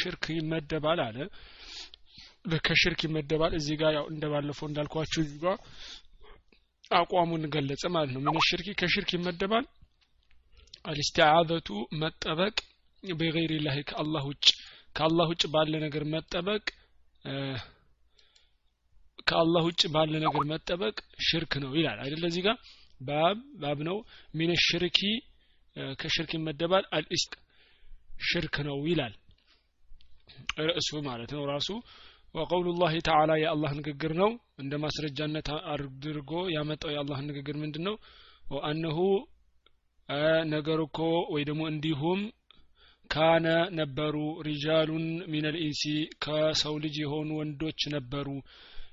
[0.00, 1.18] ሽርክ ይመደባል አለ።
[2.66, 5.56] ከሽርክ ይመደባል። እዚህ ጋር ያው እንደባለፈው እንዳልኳችሁ እዚህ ጋር
[6.94, 9.66] አቋሙን ገለጸ ማለት ነው። ምን ሽርኪ ከሽርክ ይመደባል።
[10.84, 11.68] አልስቲዓዘቱ
[12.00, 12.56] መጠበቅ
[13.02, 14.46] በገይር ላህ ከአላህ ውጭ።
[14.96, 16.64] ከአላህ ውጭ ባለ ነገር መጠበቅ
[19.26, 20.96] ከአላህ ውጭ ባለ ነገር መጠበቅ
[21.26, 22.56] ሽርክ ነው ይላል። አይደለ እዚህ ጋር
[23.00, 23.96] ባብ ባብ ነው።
[24.34, 25.00] ሚን ሽርኪ
[25.96, 27.32] ከሽርክ ይመደባል። አልኢስቅ
[28.28, 29.14] ሽርክ ነው ይላል
[30.62, 31.68] ርዕሱ ማለት ነው ራሱ።
[32.34, 34.30] وقول الله تعالى የአላህ ንግግር ነው።
[34.62, 37.96] እንደ ማስረጃነት አድርጎ ያመጣው የአላህ ንግግር ምንድን ነው
[38.52, 38.98] وأنه
[40.52, 40.98] ነገር እኮ
[41.34, 42.20] ወይ ደግሞ እንዲሁም
[43.10, 43.46] كان
[43.78, 45.82] ነበሩ رجال من الإنس
[46.24, 48.28] ከሰው ልጅ የሆኑ ወንዶች ነበሩ።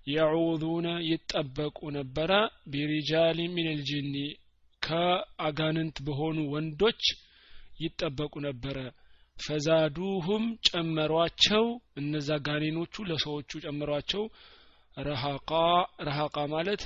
[0.10, 2.32] يعوذون ይጠበቁ ነበረ
[2.72, 4.16] ቢሪጃሊ ሚነል ጂኒ
[4.82, 7.02] ከአጋንንት በሆኑ ወንዶች
[7.84, 8.78] ይጠበቁ ነበረ
[9.40, 14.24] ፈዛዱሁም ጨመሯቸው። እነዛ ጋኔኖቹ ለሰዎቹ ጨመሯቸው
[14.98, 15.52] ረሃቃ
[16.08, 16.82] ረሃቃ ማለት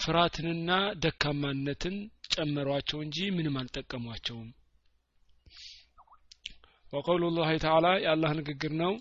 [0.00, 0.70] ፍርሃትንና
[1.02, 1.94] ደካማነትን
[2.34, 4.48] ጨመሯቸው እንጂ ምንም አልጠቀሟቸውም።
[6.92, 8.92] ወቀውሉ ላህ ተዓላ የአላህ ንግግር ነው።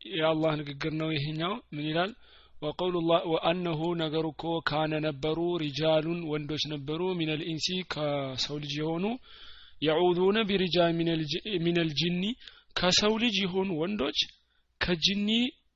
[0.00, 2.12] የአላህ ንግግር ነው ይሄኛው። ምን ይላል
[2.62, 2.96] وقوله
[3.32, 9.04] وأنه ነገሩ እኮ كان ነበሩ رجال ወንዶች ነበሩ من الإنس ከሰው ልጅ የሆኑ
[9.82, 10.92] يعوذون برجال
[11.64, 12.22] من الجن
[12.76, 14.18] ከሰው ልጅ የሆኑ ወንዶች
[14.80, 15.28] ከጅኒ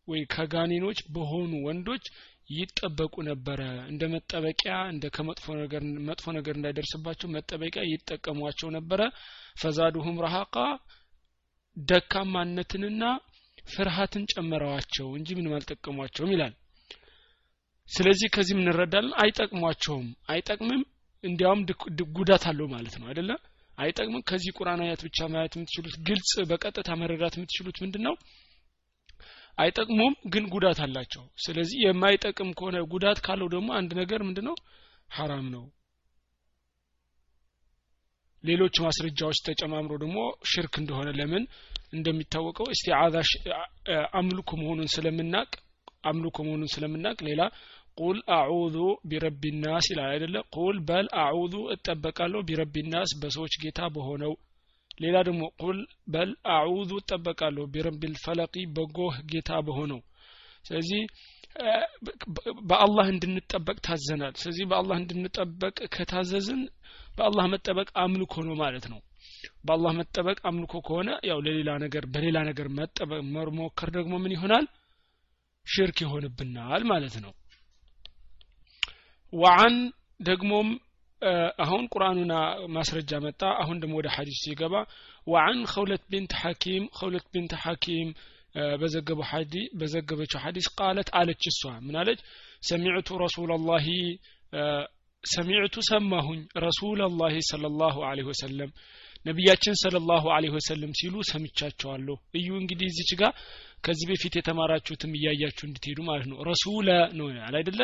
[0.08, 2.04] ወይ ከጋኔኖች በሆኑ ወንዶች
[2.50, 9.00] ይጠበቁ ነበረ እንደ መጠበቂያ እንደ ከመጥፎ ነገር መጥፎ ነገር እንዳይደርስባቸው መጠበቂያ ይጠቀሟቸው ነበረ።
[9.60, 10.54] ፈዛዱሁም ረሃቃ
[11.76, 13.02] ደካማነትንና
[13.68, 16.54] ፍርሃትን ጨመረዋቸው እንጂ ምንም አልጠቀሟቸውም ይላል
[17.88, 20.82] ስለዚህ ከዚህ እንረዳለን። አይጠቅሟቸውም። አይጠቅምም
[21.24, 21.60] እንዲያውም
[22.18, 23.30] ጉዳት አለው ማለት ነው አይደለ?
[23.78, 28.14] አይጠቅምም። ከዚህ ቁርአን አያት ብቻ ማየት የምትችሉት ግልጽ በቀጥታ መረዳት የምትችሉት ምንድን ነው
[29.58, 34.56] አይጠቅሙም ግን ጉዳት አላቸው። ስለዚህ የማይጠቅም ከሆነ ጉዳት ካለው ደግሞ አንድ ነገር ምንድነው?
[35.10, 35.64] ሐራም ነው።
[38.44, 40.18] ሌሎች ማስረጃዎች ተጨማምሮ ደግሞ
[40.50, 41.44] ሽርክ እንደሆነ ለምን
[41.92, 43.16] እንደሚታወቀው استعاذة
[44.18, 45.48] አምልኮ መሆኑን ስለምናቅ
[46.04, 47.42] አምልኮ መሆኑን ስለምናቅ ሌላ
[47.98, 48.76] قل أعوذ
[49.10, 50.36] برب الناس ይላል አይደለ?
[50.56, 54.32] قل በል አዑዙ እጠበቃለሁ برب الناس በሰዎች ጌታ በሆነው።
[55.00, 60.00] ሌላ ደግሞ قل በል አዑዙ እጠበቃለሁ برب الفلق በጎህ ጌታ በሆነው።
[60.68, 61.02] ስለዚህ
[62.70, 66.62] በአላህ እንድንጠበቅ ታዘናል። ስለዚህ በአላህ እንድንጠበቅ ከታዘዝን
[67.18, 69.00] በአላህ መጠበቅ አምልኮ ነው ማለት ነው።
[69.66, 74.66] በአላህ መጠበቅ አምልኮ ከሆነ ያው ለሌላ ነገር በሌላ ነገር መጠበቅ መሞከር ደግሞ ምን ይሆናል?
[75.66, 77.32] ሽርክ ይሆንብናል ማለት ነው
[79.36, 79.76] وعن
[80.20, 80.68] ደግሞም
[81.64, 82.32] አሁን ቁርአኑና
[82.74, 84.74] ማስረጃ መጣ። አሁን ደግሞ ወደ ሐዲስ ሲገባ
[85.26, 88.08] وعن خولة بنت حكيم خولة بنت حكيم
[88.80, 92.20] በዘገበው ሐዲ በዘገበችው ሐዲስ ቃለት አለች እሷ። ምን አለች?
[92.62, 93.86] ሰሚዕቱ ረሱላላሂ
[95.24, 98.70] ሰሚዕቱ ሰማሁኝ ረሱላላሂ ሰለላሁ ዐለይሂ ወሰለም
[99.26, 103.32] ነቢያችን ሰለላሁ ዐለይሂ ወሰለም ሲሉ ሰምቻቸዋለሁ። እዩ እንግዲህ እዚች ጋር
[103.84, 106.88] ከዚህ በፊት የተማራችሁትም እያያችሁ እንድትሄዱ ማለት ነው። ረሱለ
[107.18, 107.80] ነው አይደለ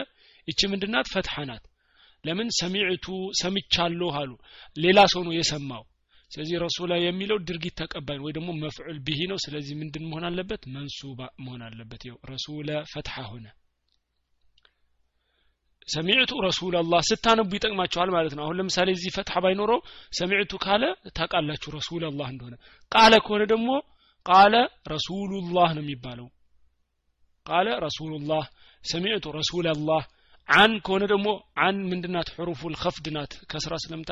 [0.48, 1.06] ይቺ ምንድናት?
[1.12, 1.64] ፈትሐ ናት።
[2.24, 2.48] ለምን?
[2.60, 3.06] ሰሚዕቱ
[3.40, 4.30] ሰምቻለሁ አሉ።
[4.76, 5.84] ሌላ ሰው ነው የሰማው።
[6.30, 10.62] ስለዚህ ረሱላ የሚለው ድርጊት ተቀባይ ወይ ደግሞ መፍዑል ቢሂ ነው። ስለዚህ ምንድን መሆን አለበት?
[10.74, 13.46] መንሱባ መሆን አለበት። ይው ረሱለ ፈትሐ ሆነ።
[15.88, 19.80] ሰሚዕቱ ረሱላላህ ስታነቡ ይጠቅማቸዋል ማለት ነው። አሁን ለምሳሌ እዚህ ፈትሐ ባይኖረው
[20.12, 20.82] ሰሚዕቱ ካለ
[21.16, 22.54] ታውቃላችሁ ረሱላላህ እንደሆነ።
[22.92, 23.68] ቃለ ከሆነ ደግሞ
[24.26, 24.54] ቃለ
[24.92, 26.28] ረሱሉላህ ነው የሚባለው።
[27.46, 28.44] ቃለ ረሱሉላህ
[28.82, 30.02] ሰሚዕቱ ረሱላላህ
[30.48, 31.28] አን ከሆነ ደግሞ
[31.64, 32.28] አን ምንድናት?
[32.36, 34.10] ሕሩፉል ከፍድ ናት። ከስራ ስለምታ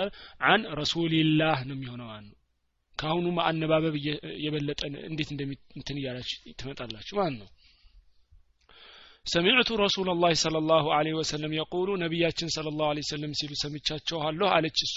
[0.49, 2.37] አን ረሱሊላህ ነው የሚሆነው ነው
[2.99, 3.95] ከአሁኑ አነባበብ
[4.45, 7.49] የበለጠ እንዴት እንደሚንትን እያላች ትመጣላችሁ ማለት ነው።
[9.27, 13.03] ሰሚዕቱ ረሱላ ላህ ለ ላሁ ለ ወሰለም የቁሉ ነቢያችን ስለ ላሁ ለ
[13.41, 14.97] ሲሉ ሰምቻቸዋለሁ። አለች እሷ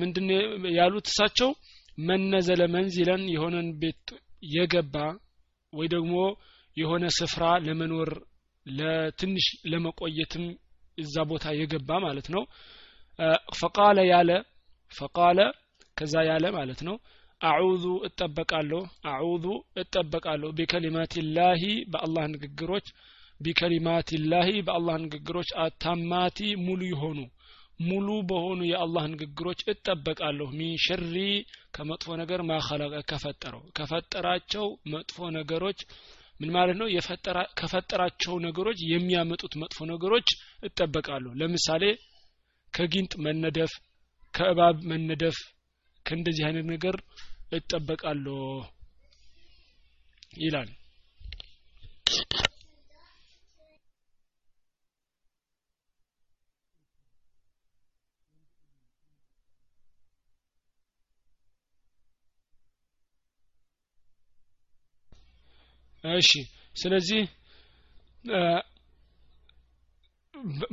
[0.00, 0.28] ምንድን
[0.76, 1.50] ያሉት እሳቸው
[2.02, 4.06] መነዘለ መንዚለን የሆነን ቤት
[4.52, 4.94] የገባ
[5.72, 6.14] ወይ ደግሞ
[6.76, 8.10] የሆነ ስፍራ ለመኖር
[8.78, 10.44] ለትንሽ ለመቆየትም
[10.98, 12.42] እዛ ቦታ የገባ ማለት ነው።
[13.60, 14.30] ፈቃለ ያለ
[14.92, 15.38] ፈቃለ
[15.96, 16.96] ከዛ ያለ ማለት ነው።
[17.40, 18.80] አዑዙ እጠበቃለሁ
[19.12, 19.44] አዑዙ
[19.82, 21.62] እጠበቃለሁ ቢከሊማት ላሂ
[21.92, 22.86] በአላህ ንግግሮች
[23.40, 27.18] ቢከሊማት ላሂ በአላህ ንግግሮች አታማቲ ሙሉ የሆኑ
[27.80, 31.14] ሙሉ በሆኑ የአላህ ንግግሮች እጠበቃለሁ። ሚን ሸሪ
[31.76, 35.80] ከመጥፎ ነገር ማኸለቀ ከፈጠረው ከፈጠራቸው መጥፎ ነገሮች
[36.40, 36.88] ምን ማለት ነው?
[37.58, 40.28] ከፈጠራቸው ነገሮች የሚያመጡት መጥፎ ነገሮች
[40.62, 41.84] እጠበቃለሁ። ለምሳሌ
[42.74, 43.72] ከጊንጥ መነደፍ
[44.34, 45.38] ከእባብ መነደፍ
[46.06, 46.96] ከእንደዚህ አይነት ነገር
[47.52, 48.36] እጠበቃለሁ
[50.38, 50.68] ይላል
[66.04, 66.30] እሺ።
[66.76, 67.22] ስለዚህ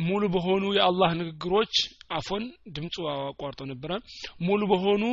[0.06, 1.74] ሙሉ በሆኑ የአላህ ንግግሮች
[2.12, 2.44] አፎን
[2.76, 3.92] ድምፁ አቋርጦ ነበረ።
[4.42, 5.04] ሙሉ በሆኑ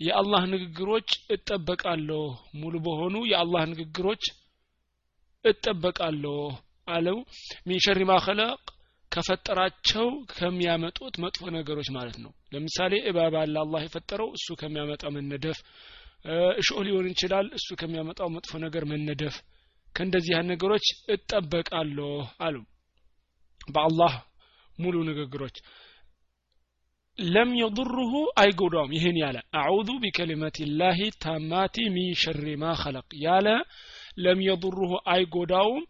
[0.00, 2.22] የአላህ ንግግሮች እጠበቃለሁ
[2.54, 4.24] ሙሉ በሆኑ የአላህ ንግግሮች
[5.44, 6.36] እጠበቃለሁ
[6.88, 7.18] አለው።
[7.66, 8.00] ሚን ሸሪ
[9.12, 15.58] ከፈጠራቸው ከሚያመጡት መጥፎ ነገሮች ማለት ነው። ለምሳሌ እባብ አለ አላህ የፈጠረው እሱ ከሚያመጣ መነደፍ።
[16.58, 19.36] እሾህ ሊሆን ይችላል እሱ ከሚያመጣው መጥፎ ነገር መነደፍ
[19.94, 22.10] ከእንደዚህ ነገሮች እጠበቃለሁ
[22.40, 22.56] አሉ።
[23.68, 24.14] በአላህ
[24.78, 25.56] ሙሉ ንግግሮች።
[27.18, 33.48] ለም የضሩሁ አይጎዳውም። ይህን ያለ አዑዙ ቢከሊመት ላህ ታማቲ ሚን ሸሪ ማ ኸለቅ ያለ
[34.18, 35.84] ለም የضሩሁ አይጎዳውም።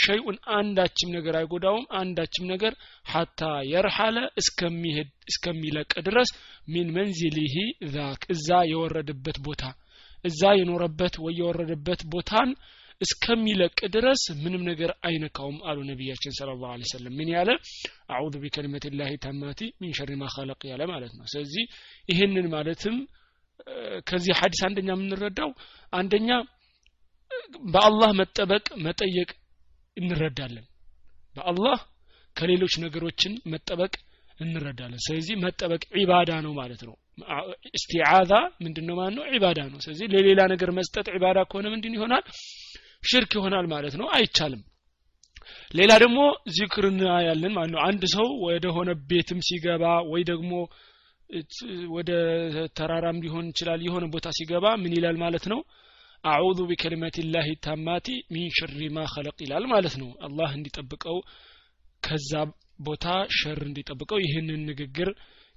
[0.00, 2.72] ሸይኡን አንዳችም ነገር አይጎዳውም። አንዳችም ነገር
[3.06, 6.30] ሐታ የርሐለ እስከሚሄድ እስከሚለቅ ድረስ
[6.68, 7.54] ሚን መንዚሊሂ
[7.94, 9.62] ዛክ እዛ የወረደበት ቦታ
[10.24, 12.50] እዛ የኖረበት ወይ የወረደበት ቦታን
[13.00, 17.50] እስከሚለቅ ድረስ ምንም ነገር አይነካውም አሉ ነቢያችን ስለ ላሁ ሰለም ምን ያለ?
[18.10, 20.26] አዑዙ ቢከሊመት ላህ ታማቲ ሚን ሸሪ ማ
[20.64, 21.64] ያለ ማለት ነው። ስለዚህ
[22.08, 22.96] ይህንን ማለትም
[24.06, 25.50] ከዚህ ሀዲስ አንደኛ የምንረዳው
[25.92, 26.28] አንደኛ
[27.74, 29.30] በአላህ መጠበቅ መጠየቅ
[29.96, 30.66] እንረዳለን።
[31.36, 31.78] በአላህ
[32.36, 33.92] ከሌሎች ነገሮችን መጠበቅ
[34.38, 36.96] እንረዳለን። ስለዚህ መጠበቅ ዒባዳ ነው ማለት ነው።
[37.74, 38.32] እስቲዓዛ
[38.64, 39.24] ምንድን ማለት ነው?
[39.34, 42.24] ዒባዳ ነው። ስለዚህ ለሌላ ነገር መስጠት ዒባዳ ከሆነ ምንድን ይሆናል
[43.02, 44.62] ሽርክ ይሆናል ማለት ነው። አይቻልም።
[45.74, 46.18] ሌላ ደግሞ
[46.56, 50.52] ዚክርና ያለን ማለት ነው። አንድ ሰው ወደ ሆነ ቤትም ሲገባ ወይ ደግሞ
[51.94, 52.10] ወደ
[52.78, 55.60] ተራራም ሊሆን ይችላል የሆነ ቦታ ሲገባ ምን ይላል ማለት ነው?
[56.24, 61.18] አዑዙ ቢከሊመት ላህ ታማቲ ሚን ሸሪ ማ ኸለቅ ይላል ማለት ነው። አላህ እንዲጠብቀው
[62.02, 62.32] ከዛ
[62.80, 63.06] ቦታ
[63.38, 65.08] ሸር እንዲጠብቀው ይህንን ንግግር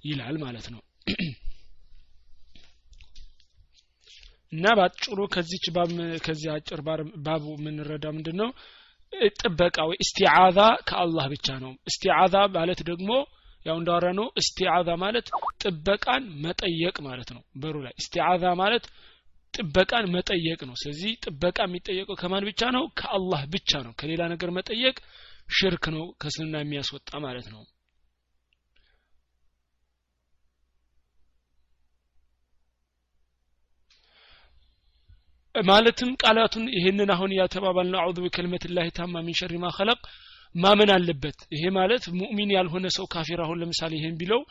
[0.04, 0.82] ይላል ማለት ነው
[4.52, 5.66] እና በአጭሩ ከዚች
[6.26, 6.80] ከዚህ አጭር
[7.26, 8.50] ባቡ የምንረዳው ምንድን ነው
[9.38, 10.60] ጥበቃ ወይ እስቲዓዛ
[10.90, 13.10] ከአላህ ብቻ ነው። እስቲዓዛ ማለት ደግሞ
[13.66, 15.26] ያው እንዳወራ ነው እስቲዓዛ ማለት
[15.64, 18.86] ጥበቃን መጠየቅ ማለት ነው። በሩ ላይ እስቲዓዛ ማለት
[19.54, 22.84] ጥበቃን መጠየቅ ነው። ስለዚህ ጥበቃ የሚጠየቀው ከማን ብቻ ነው?
[23.00, 24.96] ከአላህ ብቻ ነው። ከሌላ ነገር መጠየቅ
[25.50, 27.62] ሽርክ ነው ከስልና የሚያስወጣ ማለት ነው
[35.56, 39.70] ማለትም ቃላቱን ይህንን አሁን ያተባባልነው አዑዙ ቢከልመት ላህ ታማ ሚን ሸሪ ማ
[40.56, 44.42] ማመን አለበት። ይሄ ማለት ሙእሚን ያልሆነ ሰው ካፊር አሁን ለምሳሌ ይሄን ቢለው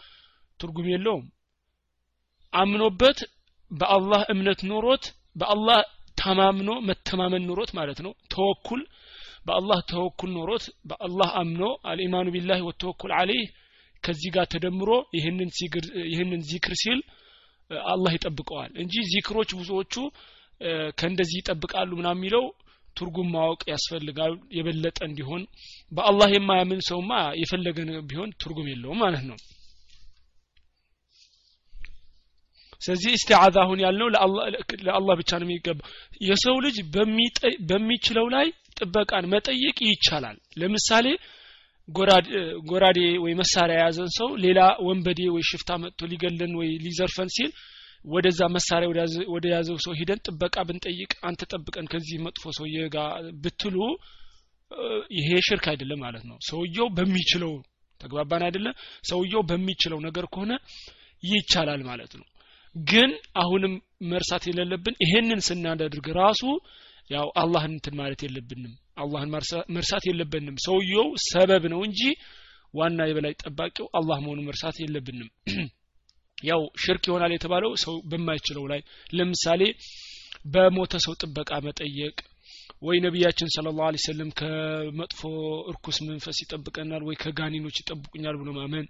[0.61, 1.25] ትርጉም የለውም።
[2.52, 3.19] አምኖበት
[3.70, 5.05] በአላህ እምነት ኖሮት
[5.37, 5.81] በአላህ
[6.19, 8.81] ተማምኖ መተማመን ኖሮት ማለት ነው። ተወኩል
[9.47, 13.47] በአላህ ተወኩል ኖሮት በአላህ አምኖ አልኢማኑ ቢላህ ወተወኩል አለይህ
[14.05, 14.91] ከዚህ ጋር ተደምሮ
[16.08, 17.00] ይህንን ዚክር ሲል
[17.91, 19.94] አላህ ይጠብቀዋል እንጂ ዚክሮች ብዙዎቹ
[20.99, 22.45] ከእንደዚህ ይጠብቃሉ ምና የሚለው
[22.97, 25.43] ትርጉም ማወቅ ያስፈልጋል። የበለጠ እንዲሆን
[25.93, 27.79] በአላህ የማያምን ሰውማ የፈለገ
[28.11, 29.39] ቢሆን ትርጉም የለውም ማለት ነው።
[32.83, 34.09] ስለዚህ እስቲዓዛ አሁን ያልነው
[34.87, 35.88] ለአላህ ብቻ ነው የሚገባው።
[36.29, 36.76] የሰው ልጅ
[37.71, 38.47] በሚችለው ላይ
[38.79, 41.07] ጥበቃን መጠየቅ ይቻላል። ለምሳሌ
[42.69, 47.50] ጎራዴ ወይ መሳሪያ የያዘን ሰው ሌላ ወንበዴ ወይ ሽፍታ መጥቶ ሊገለን ወይ ሊዘርፈን ሲል
[48.04, 48.88] ወደዛ መሳሪያ
[49.35, 53.11] ወደ ያዘው ሰው ሂደን ጥበቃ ብንጠይቅ አንተ ጠብቀን ከዚህ መጥፎ ሰውዬ ጋር
[53.42, 53.76] ብትሉ
[55.16, 57.52] ይሄ ሽርክ አይደለም ማለት ነው። ሰውየው በሚችለው
[58.00, 58.75] ተግባባን አይደለም
[59.11, 60.52] ሰውየው በሚችለው ነገር ከሆነ
[61.23, 62.26] ይቻላል ማለት ነው።
[62.76, 63.11] ግን
[63.42, 63.73] አሁንም
[64.11, 66.42] መርሳት የሌለብን ይሄንን ስናደርግ ራሱ
[67.11, 69.30] ያው አላህን እንትን ማለት የለብንም። አላህን
[69.76, 72.00] መርሳት የለብንም። ሰውየው ሰበብ ነው እንጂ
[72.75, 75.28] ዋና የበላይ ጠባቂው አላህ መሆኑ መርሳት የለብንም
[76.42, 78.80] ያው ሽርክ ይሆናል የተባለው ሰው በማይችለው ላይ
[79.18, 79.62] ለምሳሌ
[80.52, 82.16] በሞተ ሰው ጥበቃ መጠየቅ
[82.82, 85.20] ወይ ነቢያችን ስለ ላሁ ሰለም ከመጥፎ
[85.70, 88.87] እርኩስ መንፈስ ይጠብቀናል ወይ ከጋኒኖች ይጠብቁኛል ብሎ ማመን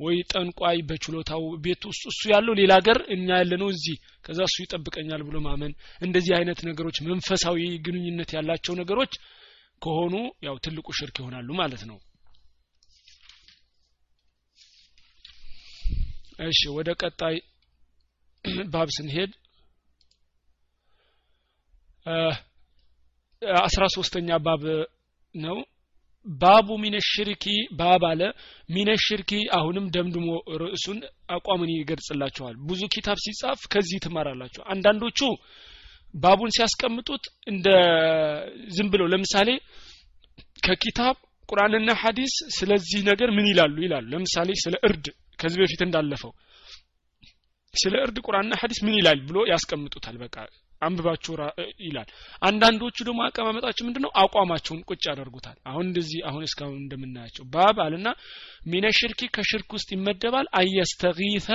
[0.00, 5.22] ወይ ጠንቋይ በችሎታው ቤት ውስጥ እሱ ያለው ሌላ ሀገር እኛ ያለነው እዚህ ከዛ እሱ ይጠብቀኛል
[5.28, 9.14] ብሎ ማመን እንደዚህ አይነት ነገሮች መንፈሳዊ ግንኙነት ያላቸው ነገሮች
[9.82, 10.14] ከሆኑ
[10.46, 11.98] ያው ትልቁ ሽርክ ይሆናሉ ማለት ነው
[16.38, 17.36] እሺ ወደ ቀጣይ
[18.72, 19.30] ባብ ስንሄድ
[23.62, 24.62] አስራ ሶስተኛ ባብ
[25.34, 25.56] ነው።
[26.26, 27.44] ባቡ ሚነ ሽርኪ
[27.78, 28.22] ባብ አለ።
[28.68, 30.28] ሚነ ሽርኪ አሁንም ደምድሞ
[30.62, 30.98] ርዕሱን
[31.30, 35.20] አቋምን ይገልጽላቸዋል ብዙ ኪታብ ሲጻፍ ከዚህ ትማራላቸው አንዳንዶቹ
[36.14, 37.66] ባቡን ሲያስቀምጡት እንደ
[38.76, 39.48] ዝም ብለው ለምሳሌ
[40.66, 41.16] ከኪታብ
[41.48, 45.06] ቁርአንና ሐዲስ ስለዚህ ነገር ምን ይላሉ ይላሉ። ለምሳሌ ስለ እርድ
[45.38, 46.32] ከዚህ በፊት እንዳለፈው።
[47.74, 50.36] ስለ እርድ ቁርአንና ሐዲስ ምን ይላል ብሎ ያስቀምጡታል። በቃ
[50.82, 51.32] አንብባችሁ
[51.82, 52.08] ይላል።
[52.42, 54.10] አንዳንዶቹ ደግሞ አቀማመጣቸው ምንድነው?
[54.22, 58.08] አቋማቸውን ቁጭ ያደርጉታል። አሁን እንደዚህ አሁን እስካሁን እንደምናያቸው ባብ አልና
[58.66, 61.48] ሚነ ሽርኪ ከሽርክ ውስጥ ይመደባል። አየስተጊተ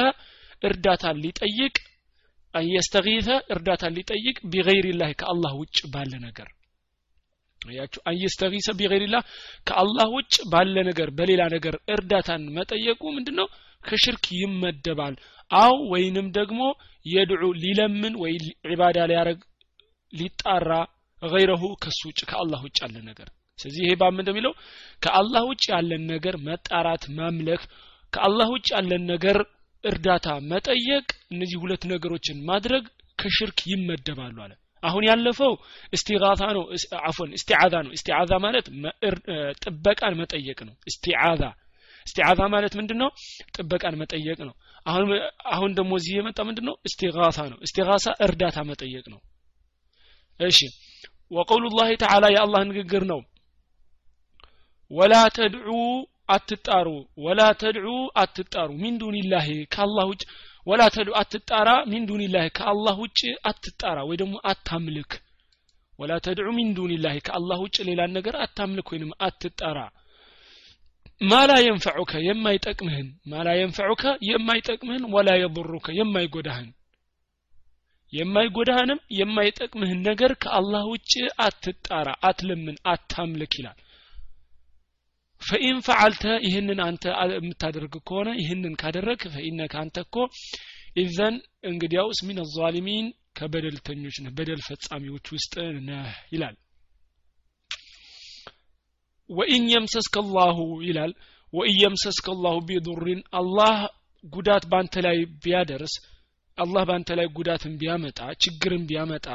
[0.62, 1.76] እርዳታን ሊጠይቅ
[2.54, 6.50] አየስተጊተ እርዳታን ሊጠይቅ ቢገይሪላህ ከአላህ ውጭ ባለ ነገር።
[7.62, 8.00] አያችሁ?
[8.10, 9.22] አየስተጊሰ ቢገይሪላህ
[9.68, 13.48] ከአላህ ውጭ ባለ ነገር በሌላ ነገር እርዳታን መጠየቁ ምንድነው
[13.84, 15.16] ከሽርክ ይመደባል።
[15.52, 16.62] አው ወይንም ደግሞ
[17.06, 18.34] የድዑ ሊለምን ወይ
[18.72, 19.40] ዒባዳ ሊያረግ
[20.14, 20.72] ሊጣራ
[21.24, 23.28] ገይረሁ ከሱ ውጭ ከአላህ ውጭ ያለ ነገር።
[23.60, 24.54] ስለዚህ ይሄ ባም እንደሚለው
[25.02, 27.62] ከአላህ ውጭ ያለን ነገር መጣራት ማምለክ
[28.14, 29.38] ከአላህ ውጭ ያለን ነገር
[29.84, 32.84] እርዳታ መጠየቅ እነዚህ ሁለት ነገሮችን ማድረግ
[33.20, 35.54] ከሽርክ ይመደባሉ አለ። አሁን ያለፈው
[35.94, 36.64] እስቲጋታ ነው
[37.08, 38.66] አፎን እስቲዓዛ ነው። እስቲዓዛ ማለት
[39.64, 41.42] ጥበቃን መጠየቅ ነው። እስቲዓዛ
[42.08, 43.10] እስቲዓዛ ማለት ምንድን ነው
[43.56, 44.56] ጥበቃን መጠየቅ ነው።
[44.86, 45.10] አሁን
[45.54, 49.20] አሁን ደግሞ እዚህ የመጣ ምንድን ነው እስቲጋሳ ነው። እስቲጋሳ እርዳታ መጠየቅ ነው።
[50.40, 50.60] እሺ።
[51.32, 53.22] ወቀውሉ ላህ ተዓላ የአላህ ንግግር ነው።
[54.92, 55.70] ወላ ተድዑ
[56.30, 56.88] አትጣሩ
[57.24, 57.88] ወላ ተድዑ
[58.22, 60.24] አትጣሩ ሚን ዱንላህ ከአላህ ውጭ
[60.68, 63.20] ወላ ተድዑ አትጣራ ሚን ዱንላህ ከአላህ ውጭ
[63.50, 65.12] አትጣራ ወይ ደግሞ አታምልክ።
[66.00, 69.80] ወላ ተድዑ ሚን ዱንላህ ከአላህ ውጭ ሌላን ነገር አታምልክ ወይንም አትጣራ
[71.24, 72.14] ማላ የንፈዑከ?
[72.28, 74.04] የማይጠቅምህን። ማላ የንፈዑከ?
[74.30, 75.88] የማይጠቅምህን። ወላ የضሩከ?
[76.00, 76.70] የማይጎዳህን።
[78.14, 81.14] የማይጎዳህንም የማይጠቅምህን ነገር ከአላህ ውጭ
[81.46, 83.80] አትጣራ አትለምን አታምልክ ይላል።
[85.42, 90.16] ፈኢን ፈዓልተ ይህንን አንተ የምታደርግ ከሆነ ይህንን ካደረግ ፈኢነከ አንተ እኮ
[90.98, 91.36] ኢዘን
[91.70, 95.54] እንግዲያውስ ሚን አዛሊሚን ከበደልተኞች ነህ በደል ፈጻሚዎች ውስጥ
[95.88, 96.56] ነህ ይላል
[99.30, 101.12] ወኢን የምሰስከ ላሁ ይላል።
[101.54, 103.76] ወኢን የምሰስከ ላሁ ቢዱሪን አላህ
[104.24, 105.94] ጉዳት ባንተ ላይ ቢያደርስ
[106.58, 109.28] አላህ ባንተ ላይ ጉዳትን ቢያመጣ ችግርን ቢያመጣ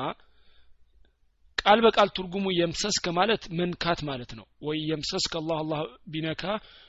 [1.58, 5.80] ቃል በቃል ትርጉሙ የምሰስከ ማለት መንካት ማለት ነው። ወይ የምሰስከ አላህ አላህ
[6.12, 6.42] ቢነካ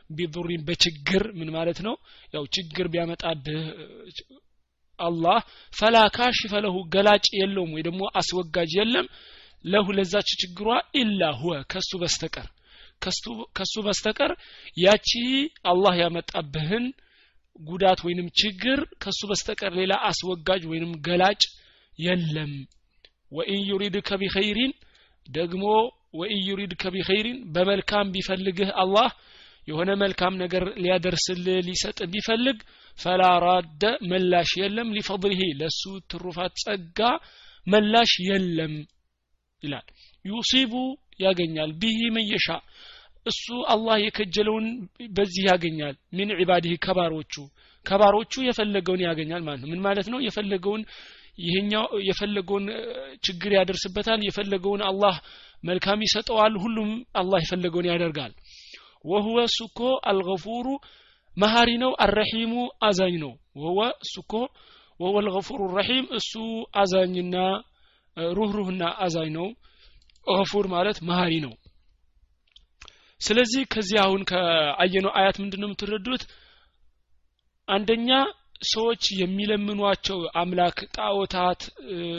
[0.10, 1.96] ቢዱሪን በችግር ምን ማለት ነው?
[2.34, 3.63] ያው ችግር ቢያመጣብህ
[5.00, 5.39] አላህ
[5.74, 9.08] ፈላ ካሽፈ ለሁ ገላጭ የለውም ወይ ደግሞ አስወጋጅ የለም።
[9.65, 10.68] ለሁ ለዛች ችግሯ
[11.00, 12.48] ኢላ ሁወ ከሱ በስተቀር
[13.56, 14.32] ከሱ በስተቀር
[14.77, 15.10] ያቺ
[15.72, 16.86] አላህ ያመጣብህን
[17.60, 21.41] ጉዳት ወይንም ችግር ከሱ በስተቀር ሌላ አስወጋጅ ወይንም ገላጭ
[22.00, 22.51] የለም።
[23.31, 24.71] وإن يردك بخير
[25.27, 25.63] ደግሞ
[26.19, 29.10] وإن يردك بخير በመልካም ቢፈልግህ አላህ
[29.68, 32.60] የሆነ መልካም ነገር ሊያደርስልህ ሊሰጥ ቢፈልግ
[32.98, 37.00] فلا راد መላሽ የለም። لفضله ለሱ ትሩፋት ጸጋ
[37.68, 38.74] መላሽ የለም
[39.63, 39.86] ይላል።
[40.25, 40.74] يصيب
[41.19, 42.48] ያገኛል። به من يشاء
[43.25, 44.65] እሱ አላህ የከጀለውን
[45.15, 47.33] በዚህ ያገኛል። من عباده ከባሮቹ።
[47.85, 50.19] ከባሮቹ የፈለገውን ያገኛል ማለት ነው። ምን ማለት ነው?
[50.25, 50.81] የፈለገውን
[51.39, 52.65] ይሄኛው የፈለገውን
[53.25, 55.15] ችግር ያደርስበታል። የፈለገውን አላህ
[55.63, 58.33] መልካም ይሰጠዋል። ሁሉም አላህ የፈለገውን ያደርጋል።
[59.05, 60.67] ወሁወ እሱኮ አልገፉሩ
[61.38, 64.33] መሀሪ ነው። አረሒሙ አዛኝ ነው። ወሁወ እሱኮ
[64.99, 66.31] ወሁወ አልገፉሩ ረሒም እሱ
[66.81, 67.35] አዛኝና
[68.33, 69.47] ሩህሩህና አዛኝ ነው
[70.29, 71.53] ገፉር ማለት መሀሪ ነው።
[73.21, 76.24] ስለዚህ ከዚህ አሁን ከአየነው آيات ምንድን ነው የምትረዱት?
[77.67, 78.09] አንደኛ
[78.65, 81.62] ሰዎች የሚለምኗቸው አምላክ ጣዖታት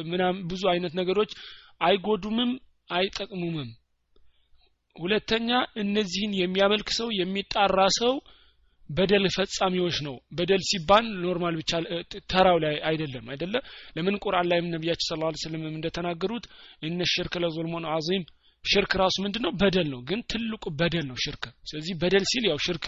[0.07, 1.31] ምናም ብዙ አይነት ነገሮች
[1.81, 2.53] አይጎዱምም
[2.91, 3.71] አይጠቅሙምም።
[4.97, 8.15] ሁለተኛ እነዚህን የሚያመልክ ሰው የሚጣራ ሰው
[8.91, 11.71] በደል ፈጻሚዎች ነው። በደል ሲባል normal ብቻ
[12.33, 13.55] ተራው ላይ አይደለም አይደለ?
[13.97, 16.45] ለምን ቁርአን ላይም ነቢያችን صلى الله عليه وسلم እንደተናገሩት
[16.83, 18.25] እነ ሽርክ ለዞልሞን አዚም
[18.65, 22.59] ሽርክ ራሱ ምንድን ነው በደል ነው። ግን ትልቁ በደል ነው ሽርክ። ስለዚህ በደል ሲል ያው
[22.67, 22.87] ሽርክ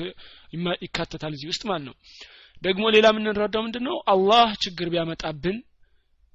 [0.82, 1.94] ይካተታል እዚህ ውስጥ ማለት ነው።
[2.62, 5.56] ደግሞ ሌላ የምንረዳው ምንድን ነው አላህ ችግር ቢያመጣብን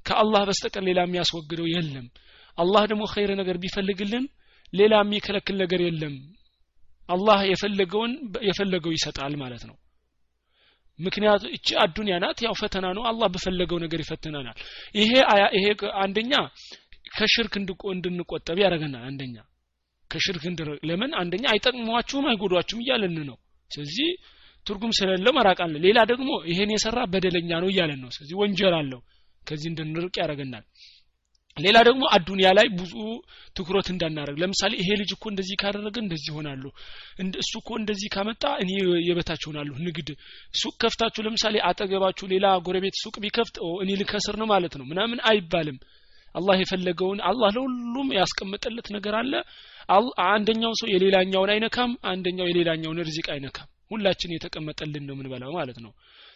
[0.06, 2.08] ከአላህ በስተቀር ሌላ የሚያስወግደው የለም።
[2.58, 4.26] አላህ ደግሞ ኸይር ነገር ቢፈልግልን
[4.74, 6.16] ሌላ የሚከለክል ነገር የለም
[7.10, 8.14] አላህ የፈለገውን
[8.48, 9.76] የፈለገው ይሰጣል ማለት ነው።
[11.00, 14.58] ምክንያቱ እቺ አዱንያ ናት። ያው ፈተና ነው። አላህ በፈለገው ነገር ይፈትነናል
[14.96, 15.12] ይሄ
[15.58, 15.66] ይሄ
[16.04, 16.34] አንደኛ
[17.14, 17.54] ከሽርክ
[17.92, 19.36] እንድንቆጠብ ያደረገናል አንደኛ
[20.12, 20.44] ከሽርክ
[20.84, 21.12] ለምን?
[21.22, 23.38] አንደኛ አይጠቅሟችሁም አይጎዷችሁም እያለን ነው።
[23.72, 24.10] ስለዚህ
[24.66, 29.02] ትርጉም ስለሌለው መራቅ ሌላ ደግሞ ይሄን የሰራ በደለኛ ነው እያለን ነው። ስለዚህ ወንጀል አለው።
[29.42, 30.64] ከዚህ እንድንርቅ ያደረገናል
[31.58, 32.94] ሌላ ደግሞ አዱንያ ላይ ብዙ
[33.56, 36.64] ትኩረት እንዳናደርግ። ለምሳሌ ይሄ ልጅ እኮ እንደዚህ ካደረገ እንደዚህ ይሆናሉ።
[37.44, 38.72] እሱ እኮ እንደዚህ ካመጣ እኔ
[39.08, 40.10] የበታች ሆናለሁ ንግድ
[40.56, 45.80] ሱቅ ከፍታችሁ ለምሳሌ አጠገባችሁ ሌላ ጎረቤት ሱቅ ቢከፍት እኔ ልከስር ነው ማለት ነው ምናምን አይባልም።
[46.36, 49.34] አላህ የፈለገውን አላህ ለሁሉም ያስቀመጠለት ነገር አለ።
[50.28, 55.92] አንደኛው ሰው የሌላኛውን አይነካም አንደኛው የሌላኛውን ርዚቅ አይነካም። ሁላችን የተቀመጠልን ነው ምንበላው ማለት ነው።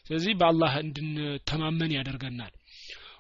[0.06, 2.54] ስለዚህ በአላህ እንድንተማመን ያደርገናል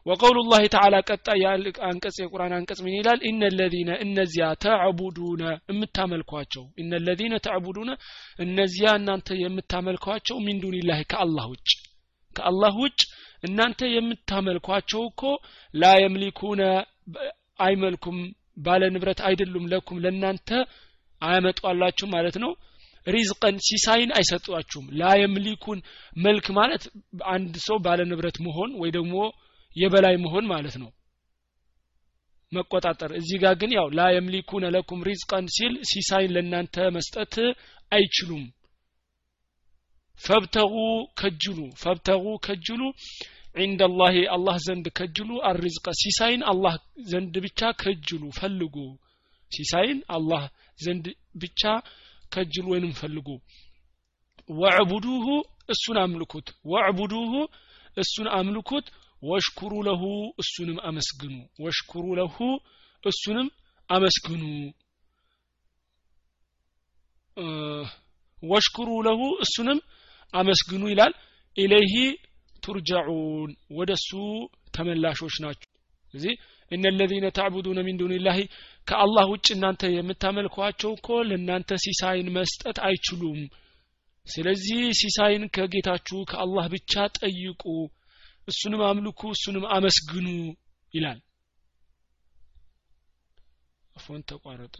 [0.05, 1.43] ወቀውሉ ላህ ተዓላ ቀጣይ
[1.87, 7.91] አንቀጽ የቁርአን አንቀጽ ምን ይላል እነ ለዚነ እነዚያ ተዕቡዱነ የምታመልኳቸው እነ ለዚነ ተዕቡዱነ
[8.39, 11.69] እነዚያ እናንተ የምታመልኳቸው ሚን ዱኒላህ ከአላህ ውጭ
[12.35, 12.99] ከአላህ ውጭ
[13.43, 15.21] እናንተ የምታመልኳቸው እኮ
[15.73, 16.61] ላ የምሊኩነ
[17.59, 18.17] አይመልኩም
[18.57, 20.49] ባለ ንብረት አይደሉም ለኩም ለእናንተ
[21.21, 22.51] አያመጧላችሁ ማለት ነው።
[23.07, 25.11] ሪዝቀን ሲሳይን አይሰጧችሁም። ላ
[26.17, 26.83] መልክ ማለት
[27.33, 29.15] አንድ ሰው ባለ ንብረት መሆን ወይ ደግሞ
[29.76, 30.90] የበላይ መሆን ማለት ነው
[32.52, 37.34] መቆጣጠር እዚህ ጋር ግን ያው ላ የምሊኩነ ለኩም ሪዝቀን ሲል ሲሳይን ለእናንተ መስጠት
[37.92, 38.44] አይችሉም
[40.20, 40.74] ፈብተጉ
[41.20, 42.82] ከጅሉ ፈብተጉ ከጅሉ
[43.56, 46.74] عند الله الله ዘንድ ከጅሉ አርዝቀ ሲሳይን አላህ
[47.10, 48.76] ዘንድ ብቻ ከጅሉ ፈልጉ
[49.50, 50.42] ሲሳይን አላህ
[50.78, 51.06] ዘንድ
[51.42, 51.62] ብቻ
[52.32, 53.28] ከጅሉ ወይንም ፈልጉ
[54.48, 55.26] ወዕቡዱሁ
[55.74, 57.32] እሱን አምልኩት ወዕቡዱሁ
[57.96, 58.86] እሱን አምልኩት
[59.23, 60.03] ወሽኩሩ ለሁ
[60.41, 62.37] እሱንም አመስግኑ። ወሽኩሩ ለሁ
[63.03, 63.47] እሱንም
[63.89, 64.43] አመስግኑ።
[68.43, 69.79] ወሽኩሩ ለሁ እሱንም
[70.33, 71.13] አመስግኑ ይላል።
[71.55, 71.93] ኢለይሂ
[72.63, 74.09] ቱርጀዑን ወደሱ
[74.75, 75.69] ተመላሾች ናቸው።
[76.13, 76.33] እዚህ
[76.71, 78.39] እነ ለዚነ ተዕቡዱነ ሚን ዱንላሂ
[78.87, 83.39] ከአላህ ውጭ እናንተ የምታመልኳቸው እኮ ለእናንተ ሲሳይን መስጠት አይችሉም።
[84.25, 87.63] ስለዚህ ሲሳይን ከጌታችሁ ከአላህ ብቻ ጠይቁ
[88.47, 90.27] እሱንም አምልኩ እሱንም አመስግኑ
[90.93, 91.19] ይላል።
[93.95, 94.75] አፎን ተቋረጠ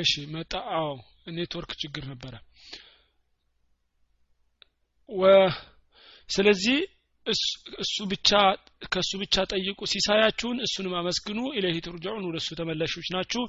[0.00, 0.88] እሺ መጣ። አዎ
[1.36, 2.34] ኔትወርክ ችግር ነበረ።
[6.28, 6.78] ስለዚህ
[7.82, 8.30] እሱ ብቻ
[8.92, 13.42] ከእሱ ብቻ ጠይቁ። ሲሳያችሁን እሱንም አመስግኑ። ኢለህ ትርጃዑን ወደ እሱ ተመላሾች ናችሁ።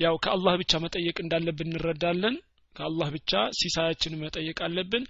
[0.00, 2.36] ያው ከአላህ ብቻ መጠየቅ እንዳለብን እንረዳለን።
[2.76, 5.04] ከአላህ ብቻ ሲሳያችን መጠየቅ አለብን።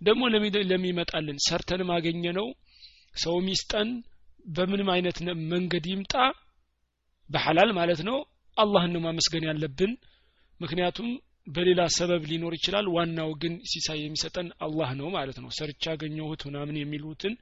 [0.00, 0.22] ደግሞ
[0.70, 2.48] ለሚመጣልን ሰርተን ማገኘ ነው
[3.14, 3.90] ሰው ሚስጠን
[4.48, 5.16] በምንም አይነት
[5.52, 6.14] መንገድ ይምጣ።
[7.30, 8.18] በሐላል ማለት ነው።
[8.56, 9.92] አላህን ነው ማመስገን ያለብን
[10.60, 11.08] ምክንያቱም
[11.48, 16.76] በሌላ ሰበብ ሊኖር ይችላል። ዋናው ግን ሲሳይ የሚሰጠን አላህ ነው ማለት ነው። ሰርቻ ያገኘሁት ምናምን
[16.80, 17.34] የሚሉትን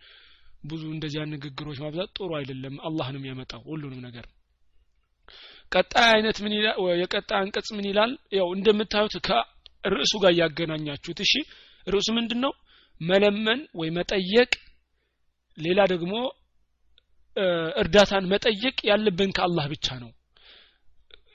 [0.65, 4.27] ብዙ እንደዚያ ንግግሮች ማብዛት ጥሩ አይደለም። አላህ ነው የሚያመጣው ሁሉንም ነገር።
[5.73, 8.11] ቀጣይ አይነት ምን ይላል የቀጣይ አንቀጽ ምን ይላል?
[8.39, 11.33] ያው እንደምታዩት ከርዕሱ ጋር እያገናኛችሁት እሺ
[11.87, 12.53] ርዕሱ ምንድን ነው
[13.01, 14.51] መለመን ወይ መጠየቅ
[15.59, 16.13] ሌላ ደግሞ
[17.77, 20.11] እርዳታን መጠየቅ ያለብን ከአላህ ብቻ ነው።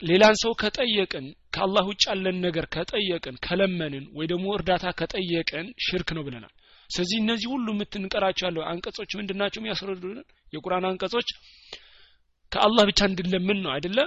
[0.02, 1.26] ሌላን ሰው ከጠየቅን
[1.60, 6.52] ከአላህ ውጭ ያለን ነገር ከጠየቅን ከለመንን ወይ ደግሞ እርዳታ ከጠየቅን ሽርክ ነው ብለናል።
[6.89, 10.19] ስለዚህ እነዚህ ሁሉ የምትንቀራቸው ያለው አንቀጾች ምንድናቸው የሚያስረዱልን?
[10.54, 11.30] የቁርአን አንቀጾች
[12.52, 14.00] ከአላህ ብቻ እንድንለምን ነው አይደለ?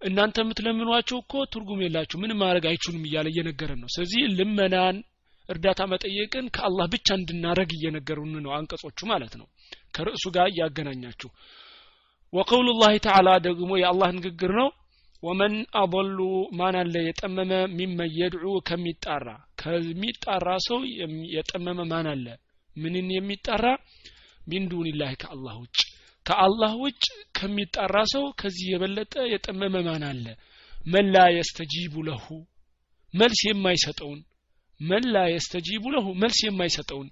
[0.00, 4.98] እናንተ የምትለምኗቸው እኮ ትርጉም የላችሁ ምንም ማድረግ አይችሉም እያለ እየነገረን ነው። ስለዚህ ልመናን
[5.48, 9.46] እርዳታ መጠየቅን ከአላህ ብቻ እንድናረግ እየነገሩን ነው አንቀጾቹ ማለት ነው።
[9.96, 11.30] ከርዕሱ ጋር እያገናኛችሁ።
[12.32, 14.68] ወቀውሉ ላህ ተዓላ ደግሞ የአላህ ንግግር ነው
[15.22, 16.18] ወመን አضሉ
[16.58, 19.26] ማን አለ የጠመመ ሚመን የድዑ ከሚጣራ።
[19.62, 20.78] ከሚጣራ ሰው
[21.34, 22.26] የጠመመ ማን አለ?
[22.76, 23.64] ምንን የሚጣራ?
[24.42, 25.78] ሚን ዱንላህ ከአላህ ውጭ።
[26.26, 27.04] ከአላህ ውጭ
[27.36, 30.24] ከሚጣራ ሰው ከዚህ የበለጠ የጠመመ ማን አለ?
[30.86, 32.26] መን ላ የስተጂቡ ለሁ።
[33.14, 34.20] መልስ የማይሰጠውን።
[34.80, 37.08] መን ላ የስተጂቡ ለሁ። መልስ የማይሰጠውን።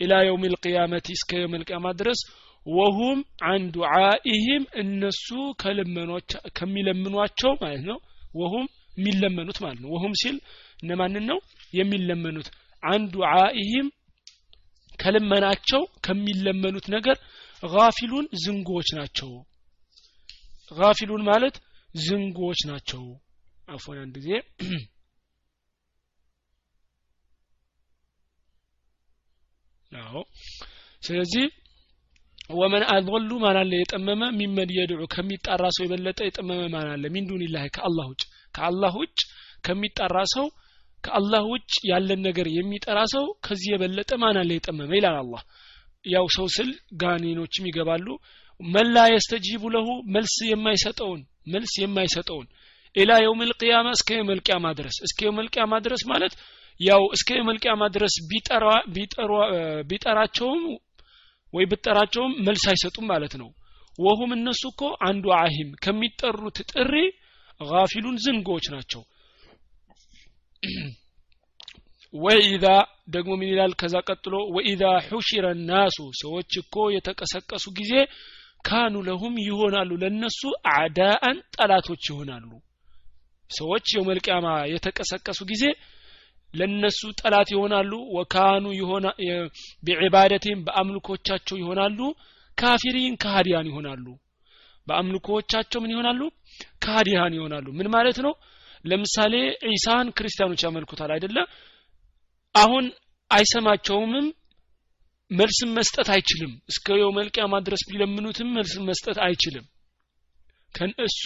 [0.00, 2.20] ኢላ የውም ልቅያመት እስከ የውም ልቅያማ ድረስ
[2.66, 5.26] ወሁም አን ዱዓኢህም እነሱ
[6.58, 7.98] ከሚለምኗቸው ማለት ነው።
[8.34, 8.64] ወሁም
[8.96, 10.36] የሚለመኑት ማለት ነው። ወሁም ሲል
[10.82, 11.38] እነማንን ነው?
[11.72, 12.48] የሚለመኑት።
[12.82, 13.86] አን ዱዓኢህም
[14.98, 17.16] ከልመናቸው ከሚለመኑት ነገር
[17.62, 19.30] ጋፊሉን ዝንጎች ናቸው።
[20.70, 21.56] ጋፊሉን ማለት
[22.00, 23.04] ዝንጎች ናቸው።
[23.68, 24.30] አፎን አንድ ጊዜ
[31.02, 31.44] ስለዚህ
[32.50, 33.72] ወመን አضሉ ማን አለ?
[33.80, 38.22] የጠመመ ሚመን የድዑ ከሚጣራ ሰው የበለጠ የጠመመ ማን ሚን ዱኒላህ ከአላህ ውጭ።
[38.54, 39.18] ከአላህ ውጭ
[39.64, 40.46] ከሚጣራ ሰው
[41.04, 45.42] ከአላህ ውጭ ያለን ነገር የሚጠራ ሰው ከዚህ የበለጠ ማን የጠመመ ይላል አላህ።
[46.04, 46.70] ያው ሰው ስል
[47.02, 48.06] ጋኔኖችም ይገባሉ።
[48.60, 52.46] መላ የስተጂቡ ለሁ መልስ የማይሰጠውን መልስ የማይሰጠውን
[52.94, 56.34] ኢላ የውም ልቅያማ እስከ የውም ልቅያማ ድረስ። እስከ የውም ልቅያማ ድረስ ማለት
[56.80, 58.14] ያው እስከ የውም ልቅያማ ድረስ
[59.90, 60.62] ቢጠራቸውም
[61.54, 63.48] ወይ ብጠራቸውም መልስ አይሰጡም ማለት ነው።
[63.98, 66.94] ወሁም እነሱ እኮ አንዱ አሂም ከሚጠሩት ጥሪ
[67.60, 69.02] ጋፊሉን ዝንጎዎች ናቸው።
[72.14, 72.66] ወኢዛ
[73.14, 73.72] ደግሞ ምን ይላል?
[73.80, 77.92] ከዛ ቀጥሎ ወኢዛ ሑሽረ ናሱ ሰዎች እኮ የተቀሰቀሱ ጊዜ
[78.64, 80.40] ካኑ ለሁም ይሆናሉ። ለነሱ
[80.72, 82.48] አዕዳአን ጠላቶች ይሆናሉ።
[83.50, 85.64] ሰዎች የውመልቅያማ የተቀሰቀሱ ጊዜ
[86.58, 88.64] ለነሱ ጠላት ይሆናሉ። ወካኑ
[89.82, 91.98] ቢዕባደትም በአምልኮቻቸው ይሆናሉ።
[92.58, 94.06] ካፊሪን ከሃዲያን ይሆናሉ።
[94.86, 96.20] በአምልኮቻቸው ምን ይሆናሉ?
[96.84, 98.32] ከሃዲያን ይሆናሉ። ምን ማለት ነው?
[98.84, 99.34] ለምሳሌ
[99.68, 101.38] ዒሳን ክርስቲያኖች ያመልኩታል አይደለ?
[102.54, 102.84] አሁን
[103.30, 104.26] አይሰማቸውምም
[105.30, 109.64] መልስም መስጠት አይችልም። እስከ የውመልቅያማ ድረስ ቢለምኑትም መልስም መስጠት አይችልም።
[110.74, 111.24] ከእሱ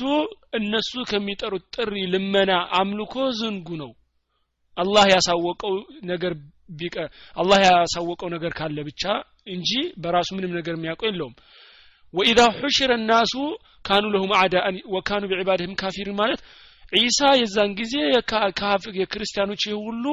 [0.58, 3.90] እነሱ ከሚጠሩት ጥሪ ልመና አምልኮ ዝንጉ ነው
[4.76, 5.74] አላህ ያሳወቀው
[6.10, 6.32] ነገር
[6.70, 6.96] ቢቀ
[7.36, 9.02] አላህ ያሳወቀው ነገር ካለ ብቻ
[9.54, 9.70] እንጂ
[10.02, 11.34] በራሱ ምንም ነገር የሚያውቀው የለውም።
[12.14, 13.34] ወኢዛ ሑሽረ ናሱ
[13.84, 16.40] ካኑ ለሁም አዳአን ወካኑ ቢዕባድህም ካፊሪን ማለት
[16.96, 17.94] ዒሳ የዛን ጊዜ
[18.98, 20.04] የክርስቲያኖች ሁሉ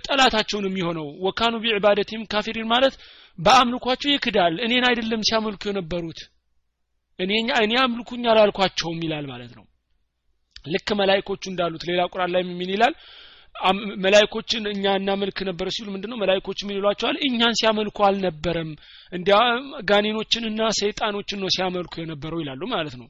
[0.00, 2.94] ጠላታቸው ነው የሚሆነው ወካኑ ቢዕባደቲም ካፊሪን ማለት
[3.38, 6.20] በአምልኳቸው ይክዳል እኔን አይደለም ሲያመልኩ የነበሩት
[7.18, 9.64] እኔ እኔ አምልኩኝ አላልኳቸውም ይላል ማለት ነው።
[10.66, 12.94] ልክ መላይኮቹ እንዳሉት ሌላ ቁርአን ላይ ምን ይላል
[14.04, 16.18] መላይኮችን እኛ እናመልክ ነበር ሲሉ ምንድነው?
[16.22, 17.16] መላይኮች ምን ይሏቸዋል?
[17.26, 18.70] እኛን ሲያመልኩ አልነበረም።
[19.12, 19.36] እንዲያ
[19.90, 23.08] ጋኔኖችንና ሰይጣኖችን ነው ሲያመልኩ የነበረው ይላሉ ማለት ነው።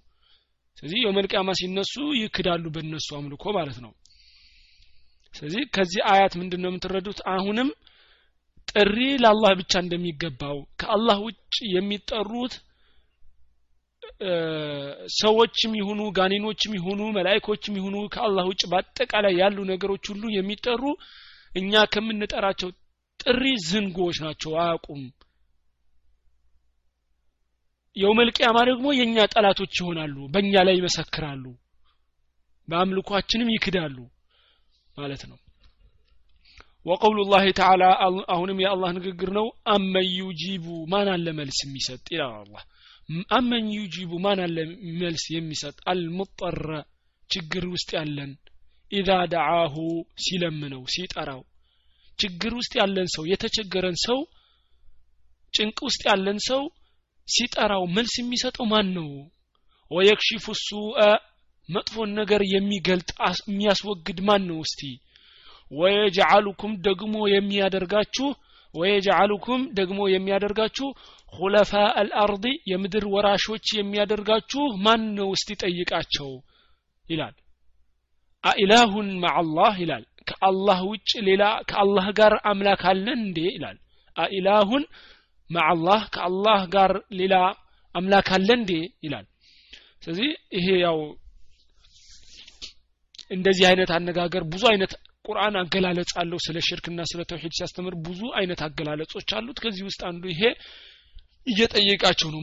[0.79, 3.93] ስለዚህ የመልቅያማ ሲነሱ ይክዳሉ በእነሱ አምልኮ ማለት ነው።
[5.35, 7.21] ስለዚህ ከዚህ አያት ምንድን ነው የምትረዱት?
[7.35, 7.69] አሁንም
[8.69, 12.55] ጥሪ ለአላህ ብቻ እንደሚገባው ከአላህ ውጭ የሚጠሩት
[15.17, 20.83] ሰዎችም ይሁኑ ጋኔኖችም ይሁኑ መላይኮችም ይሁኑ ከአላህ ውጭ በአጠቃላይ ያሉ ነገሮች ሁሉ የሚጠሩ
[21.53, 22.71] እኛ ከምንጠራቸው
[23.21, 25.03] ጥሪ ዝንጎዎች ናቸው። አያውቁም።
[27.97, 31.45] የውመልቅያማ ደግሞ የእኛ ጠላቶች ይሆናሉ በእኛ ላይ ይመሰክራሉ
[32.69, 33.97] በአምልኳችንም ይክዳሉ
[34.97, 35.38] ማለት ነው።
[36.87, 37.85] ወቀውሉ ላህ ተዓላ
[38.35, 42.05] አሁንም የአላህ ንግግር ነው። አመን ዩጂቡ ማን አለ መልስ የሚሰጥ?
[42.14, 42.62] ይላል አላህ
[43.37, 44.57] አመን ዩጂቡ ማን አለ
[45.01, 45.77] መልስ የሚሰጥ?
[45.90, 46.69] አልሙጠረ
[47.31, 48.33] ችግር ውስጥ ያለን
[48.90, 49.75] ኢዛ ደዓሁ
[50.25, 51.43] ሲለምነው ሲጠራው።
[52.19, 54.19] ችግር ውስጥ ያለን ሰው የተቸገረን ሰው
[55.55, 56.62] ጭንቅ ውስጥ ያለን ሰው
[57.29, 59.09] ሲጠራው መልስ የሚሰጠው ማን ነው?
[59.90, 60.99] ወየክሽፉ ሱአ
[61.69, 63.11] መጥፎን ነገር የሚገልጥ
[63.49, 64.59] የሚያስወግድ ማን ነው?
[64.67, 64.81] እስቲ
[65.71, 68.27] ወየጅዓሉኩም ደግሞ የሚያደርጋችሁ
[68.75, 70.89] ወየጅዓሉኩም ደግሞ የሚያደርጋችሁ
[71.33, 75.29] ሁለፋ አልአርድ የምድር ወራሾች የሚያደርጋችሁ ማን ነው?
[75.37, 76.31] እስቲ ጠይቃቸው
[77.05, 77.35] ይላል።
[78.45, 83.39] አኢላሁን ማዓላህ ይላል። ከአላህ ውጭ ሌላ ከአላህ ጋር አምላክ አለን እንዴ?
[83.57, 83.79] ይላል።
[84.17, 84.85] አኢላሁን
[85.51, 87.35] ማዓላህ ከአላህ ጋር ሌላ
[87.95, 88.73] አምላክ አለ እንዴ?
[89.05, 89.27] ይላል።
[90.03, 90.99] ስለዚህ ይሄ ያው
[93.31, 94.93] እንደዚህ አይነት አነጋገር ብዙ አይነት
[95.25, 100.25] ቁርአን አገላለጽ አለው ስለ ሽርክና ስለ ተውሂድ ሲያስተምር ብዙ አይነት አገላለጾች አሉት። ከዚህ ውስጥ አንዱ
[100.33, 100.43] ይሄ
[101.47, 102.41] እየጠየቃቸው ነው።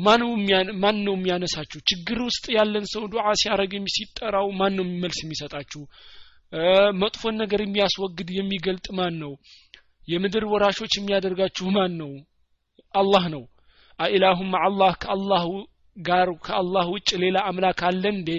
[0.79, 1.79] ማን ነው የሚያነሳችሁ?
[1.91, 5.81] ችግር ውስጥ ያለን ሰው ዱዓ ሲያረግ ሲጠራው ማን ነው መልስ የሚሰጣችሁ?
[7.01, 9.33] መጥፎን ነገር የሚያስወግድ የሚገልጥ ማን ነው?
[10.07, 12.11] የምድር ወራሾች የሚያደርጋችሁ ማን ነው?
[12.93, 13.43] አላህ ነው።
[13.99, 15.43] አኢላሁም አላህ ከአላህ
[15.97, 18.29] ጋር ከአላህ ውጭ ሌላ አምላክ አለ እንዴ?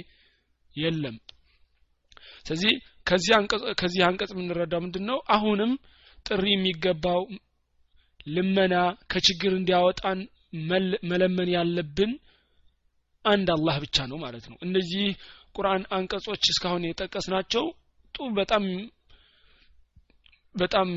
[0.77, 1.17] የለም።
[2.47, 2.73] ስለዚህ
[3.07, 3.33] ከዚህ
[4.07, 5.73] አንቀጽ የምንረዳው ምንድን ነው አሁንም
[6.27, 7.23] ጥሪ የሚገባው
[8.27, 8.75] ልመና
[9.13, 10.19] ከችግር እንዲያወጣን
[11.11, 12.11] መለመን ያለብን
[13.25, 15.05] አንድ አላህ ብቻ ነው ማለት ነው። እነዚህ
[15.57, 17.65] ቁርአን አንቀጾች እስካሁን የጠቀስናቸው
[18.15, 18.65] ጡ በጣም
[20.55, 20.89] በጣም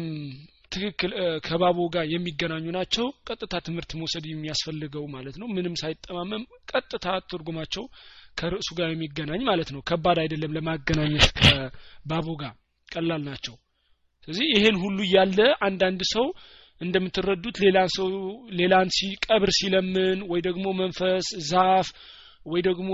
[0.72, 1.12] ትክክል
[1.46, 7.86] ከባቡ ጋር የሚገናኙ ናቸው። ቀጥታ ትምህርት መውሰድ የሚያስፈልገው ማለት ነው። ምንም ሳይጠማመም ቀጥታ ትርጉማቸው
[8.38, 12.54] ከርዕሱ ጋር የሚገናኝ ማለት ነው። ከባድ አይደለም ለማገናኘት ከባቡ ጋር።
[12.90, 13.56] ቀላል ናቸው።
[14.28, 16.26] ስለዚህ ይሄን ሁሉ እያለ አንዳንድ ሰው
[16.82, 18.08] እንደምትረዱት ሌላን ሰው
[18.60, 21.88] ሌላን ሲቀብር ሲለምን ወይ ደግሞ መንፈስ ዛፍ
[22.46, 22.90] ወይ ደግሞ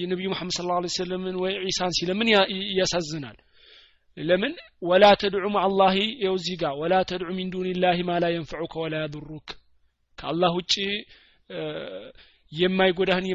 [0.00, 2.28] የነቢዩ መሐመድ ስለ ላ ሰለምን ወይ ዒሳን ሲለምን
[2.78, 3.38] ያሳዝናል።
[4.16, 4.52] ለምን?
[4.82, 9.48] ወላ ተድዑ ማአላሂ የው ጋር ወላ ተድዑ ሚን ዱንላህ ማ ላ የንፈዑከ ወላ ያዱሩክ።
[10.18, 10.74] ከአላህ ውጭ
[12.52, 13.26] የማይጎዳህን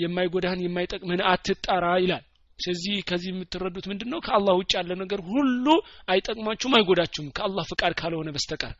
[0.00, 2.24] የማይጎዳህን የማይጠቅምህን አትጣራ ይላል።
[2.58, 5.66] ስለዚህ ከዚህ የምትረዱት ምንድን ነው ከአላህ ውጭ ያለ ነገር ሁሉ
[6.08, 8.74] አይጠቅማችሁም አይጎዳችሁም ከአላህ ፍቃድ ካልሆነ በስተቀር።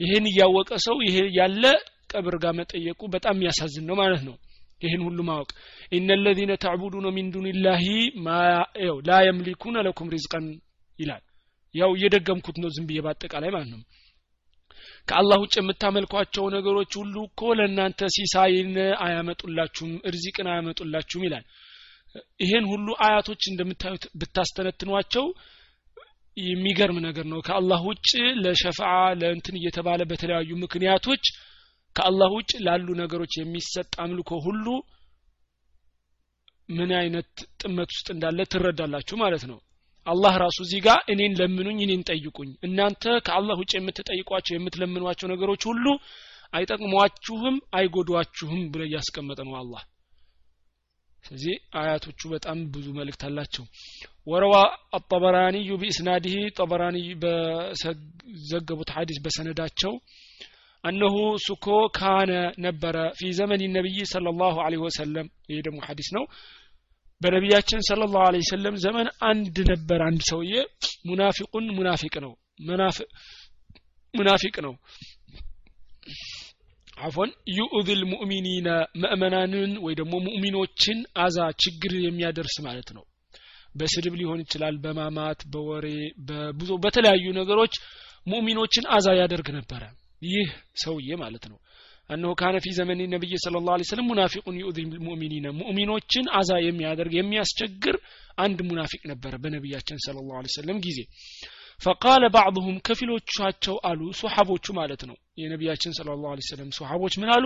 [0.00, 1.64] ይህን እያወቀ ሰው ይሄ ያለ
[2.12, 4.36] ቀብር ጋር መጠየቁ በጣም የሚያሳዝን ነው ማለት ነው።
[4.82, 5.50] ይህን ሁሉ ማወቅ።
[5.92, 7.84] ኢነ ለዚነ ተዕቡዱነ ሚን ዱንላሂ
[9.08, 10.46] ላ የምሊኩነ ለኩም ሪዝቀን
[10.98, 11.22] ይላል።
[11.74, 13.80] ያው እየደገምኩት ነው ዝም ብዬ በአጠቃላይ ማለት ነው
[15.08, 18.70] ከአላህ ውጭ የምታመልኳቸው ነገሮች ሁሉ እኮ ለእናንተ ሲሳይን
[19.04, 21.44] አያመጡላችሁም እርዚቅን አያመጡላችሁም ይላል።
[22.42, 25.26] ይሄን ሁሉ አያቶች እንደምታዩት ብታስተነትኗቸው
[26.36, 28.08] የሚገርም ነገር ነው። ከአላህ ውጭ
[28.42, 28.90] ለሸፍዓ
[29.20, 31.24] ለእንትን እየተባለ በተለያዩ ምክንያቶች
[31.96, 34.66] ከአላህ ውጭ ላሉ ነገሮች የሚሰጥ አምልኮ ሁሉ
[36.68, 39.58] ምን አይነት ጥመት ውስጥ እንዳለ ትረዳላችሁ ማለት ነው
[40.07, 45.85] አላህ ራሱ እዚህ ጋር እኔን ለምኑኝ እኔን ጠይቁኝ እናንተ ከአላህ ውጭ የምትጠይቋቸው የምትለምኗቸው ነገሮች ሁሉ
[46.53, 49.81] አይጠቅሟችሁም አይጎዷችሁም ብሎ እያስቀመጠ ነው አላህ
[51.23, 53.65] ስለዚህ አያቶቹ በጣም ብዙ መልእክት አላቸው
[54.27, 54.55] ወረዋ
[54.97, 59.93] አጠበራኒዩ ቢእስናዲህ ጠበራኒ በዘገቡት ሐዲስ በሰነዳቸው
[60.83, 62.31] አነሁ ሱኮ ካነ
[62.65, 66.23] ነበረ ፊ ዘመን ነቢይ صلى الله عليه وسلم ይህ ደግሞ ሐዲስ ነው
[67.24, 70.54] በነቢያችን ስለ ላሁ ለ ሰለም ዘመን አንድ ነበር። አንድ ሰውዬ
[71.08, 72.32] ሙናፊቁን ሙናፊቅ ነው።
[74.14, 74.74] ሙናፊቅ ነው።
[76.98, 78.68] አፎን يؤذي المؤمنين
[79.02, 83.04] ምእመናንን ወይ ደግሞ ሙእሚኖችን አዛ ችግር የሚያደርስ ማለት ነው።
[83.74, 85.86] በስድብ ሊሆን ይችላል በማማት በወሬ
[86.28, 87.74] በብዙ በተለያዩ ነገሮች
[88.26, 89.82] ሙእሚኖችን አዛ ያደርግ ነበረ።
[90.26, 90.50] ይህ
[90.82, 91.58] ሰውዬ ማለት ነው።
[92.10, 97.12] إنه كان في زمن النبي صلى الله عليه وسلم منافق يؤذي المؤمنين ሙእሚኖችን አዛ የሚያደርግ
[97.18, 97.96] የሚያስቸግር
[98.38, 100.98] አንድ ሙናፊቅ ነበረ በነቢያችን صلى الله عليه وسلم ጊዜ።
[101.80, 107.44] ፈቃለ ባዕضሁም ከፊሎቻቸው አሉ ሶሓቦቹ ማለት ነው። የነቢያችን ስለ ላ ሰለም ሶሓቦች ምን አሉ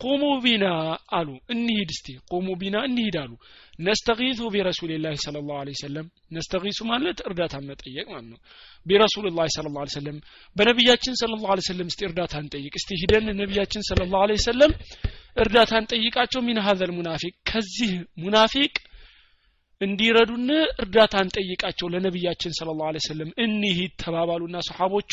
[0.00, 0.64] ቁሙ ቢና
[1.10, 3.32] አሉ። እንሂድ እስቲ ቁሙ ቢና እንሂድ አሉ።
[3.78, 8.38] ነስተጊዙ ቢረሱልላህ ስለ ላሁ ሰለም ነስተጊሱ ማለት እርዳታ መጠየቅ ማለት ነው።
[8.86, 10.18] ቢረሱልላህ ስለ ላሁ ሰለም
[10.56, 14.72] በነቢያችን ስለ ላሁ ሰለም እስቲ እርዳታ እንጠይቅ እስቲ ሂደን ነቢያችን ስለ ላሁ ሰለም
[15.36, 17.92] እርዳታ እንጠይቃቸው ሚን ሀዘል ሙናፊቅ ከዚህ
[18.24, 18.74] ሙናፊቅ
[19.80, 20.48] እንዲረዱን
[20.82, 25.12] እርዳታ እንጠይቃቸው ለነቢያችን صلى الله عليه وسلم እንሂድ ተባባሉና ሰሓቦቹ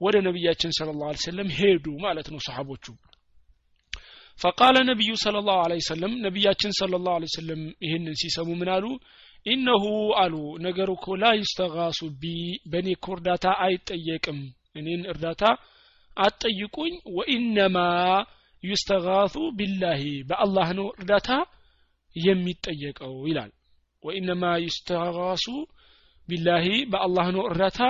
[0.00, 2.84] ወደ ነቢያችን صلى الله عليه وسلم ሄዱ ማለት ነው ሰሓቦቹ
[4.38, 8.84] فقال النبي صلى الله عليه وسلم ነቢያችን صلى الله عليه وسلم ይህንን ሲሰሙ ምን አሉ?
[9.46, 9.84] إنه
[10.22, 10.34] አሉ
[10.66, 12.24] ነገሩ እኮ لا يستغاث بي
[12.70, 14.38] በእኔ እኮ እርዳታ አይጠየቅም።
[14.76, 15.42] እኔን እርዳታ
[16.16, 17.76] አትጠይቁኝ። وإنما
[18.62, 21.28] يستغاث بالله በአላህ ነው እርዳታ
[22.16, 23.50] የሚጠየቀው ይላል።
[24.02, 25.46] ወኢነማ ዩስተጋሱ
[26.28, 27.80] ቢላሂ በአላህ ነው እርዳታ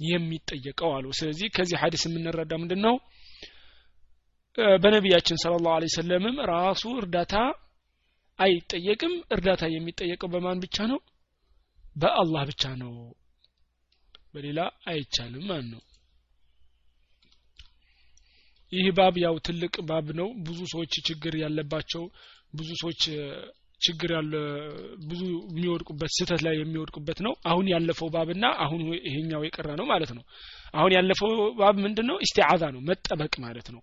[0.00, 2.94] የሚጠየቀው አሉ። ስለዚህ ከዚህ ሀዲስ የምንረዳ ምንድን ነው
[4.78, 7.34] በነቢያችን ስለ ላሁ ሰለምም ራሱ እርዳታ
[8.38, 10.98] አይጠየቅም። እርዳታ የሚጠየቀው በማን ብቻ ነው?
[11.96, 12.92] በአላህ ብቻ ነው።
[14.34, 15.82] በሌላ አይቻልም ማን ነው።
[18.72, 22.02] ይህ ባብ ያው ትልቅ ባብ ነው። ብዙ ሰዎች ችግር ያለባቸው
[22.54, 23.02] ብዙ ሰዎች
[23.80, 24.32] ችግር ያለ
[25.04, 30.24] ብዙ የሚወድቁበት ስህተት ላይ የሚወድቁበት ነው። አሁን ያለፈው ባብና አሁን ይሄኛው የቀረ ነው ማለት ነው።
[30.74, 32.18] አሁን ያለፈው ባብ ምንድን ነው
[32.74, 33.82] ነው መጠበቅ ማለት ነው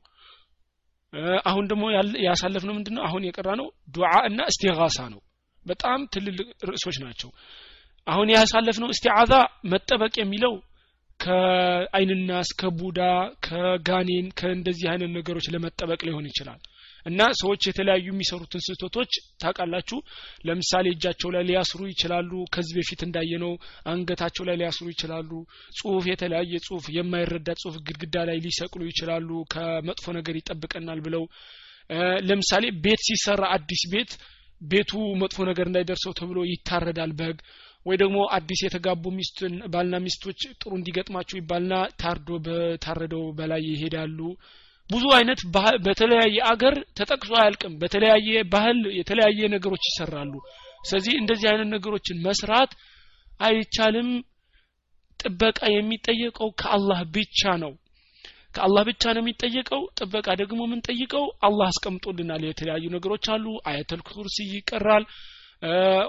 [1.46, 1.84] አሁን ደግሞ
[2.28, 3.04] ያሳለፍነው ምንድነው?
[3.04, 5.22] አሁን የቀራ ነው ዱዓ እና እስቲጋሳ ነው።
[5.66, 7.30] በጣም ትልልቅ ርዕሶች ናቸው።
[8.08, 9.34] አሁን ያሳለፍነው እስቲዓዛ
[9.66, 10.54] መጠበቅ የሚለው
[11.20, 13.00] ከአይንናስ ከቡዳ
[13.46, 16.60] ከጋኔን ከእንደዚህ አይነት ነገሮች ለመጠበቅ ሊሆን ይችላል
[17.08, 19.98] እና ሰዎች የተለያዩ የሚሰሩትን ስህተቶች ታውቃላችሁ?
[20.48, 23.54] ለምሳሌ እጃቸው ላይ ሊያስሩ ይችላሉ። ከዚህ በፊት እንዳየነው
[23.92, 25.32] አንገታቸው ላይ ሊያስሩ ይችላሉ።
[25.78, 31.26] ጽሁፍ የተለያየ ጽሁፍ የማይረዳ ጽሁፍ ግድግዳ ላይ ሊሰቅሉ ይችላሉ። ከመጥፎ ነገር ይጠብቀናል ብለው።
[32.28, 34.12] ለምሳሌ ቤት ሲሰራ አዲስ ቤት
[34.62, 34.92] ቤቱ
[35.22, 37.38] መጥፎ ነገር እንዳይደርሰው ተብሎ ይታረዳል በግ
[37.86, 44.20] ወይ ደግሞ አዲስ የተጋቡ ሚስትን ባልና ሚስቶች ጥሩ እንዲገጥማቸው ይባልና ታርዶ በታረደው በላይ ይሄዳሉ
[44.90, 45.40] ብዙ አይነት
[45.86, 50.34] በተለያየ አገር ተጠቅሶ አያልቅም። በተለያየ ባህል የተለያየ ነገሮች ይሰራሉ።
[50.82, 52.72] ስለዚህ እንደዚህ አይነት ነገሮችን መስራት
[53.40, 54.10] አይቻልም።
[55.20, 57.72] ጥበቃ የሚጠየቀው ከአላህ ብቻ ነው።
[58.56, 65.04] ከአላህ ብቻ ነው የሚጠየቀው። ጥበቃ ደግሞ የምንጠይቀው አላህ አስቀምጦልናል። የተለያዩ ነገሮች አሉ። አያተል ኩርሲ ይቀራል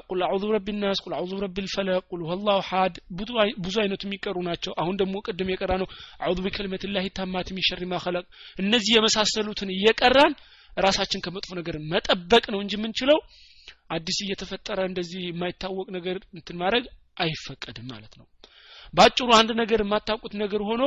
[0.08, 2.94] قل أعوذ برب الناس قل أعوذ برب الفلق قل هو الله أحد
[3.60, 5.88] ብዙ አይነቱ የሚቀሩ ናቸው። አሁን ደግሞ ቅድም የቀራ ነው
[6.24, 8.24] أعوذ بكلمات الله التامات من شر ما خلق።
[8.58, 10.34] እነዚህ የመሳሰሉትን እየቀራን
[10.78, 13.20] ራሳችን ከመጥፎ ነገር መጠበቅ ነው እንጂ የምንችለው
[13.90, 16.84] አዲስ እየተፈጠረ እንደዚህ የማይታወቅ ነገር እንትን ማድረግ
[17.20, 18.26] አይፈቀድም ማለት ነው።
[18.94, 20.82] ባጭሩ አንድ ነገር የማታውቁት ነገር ሆኖ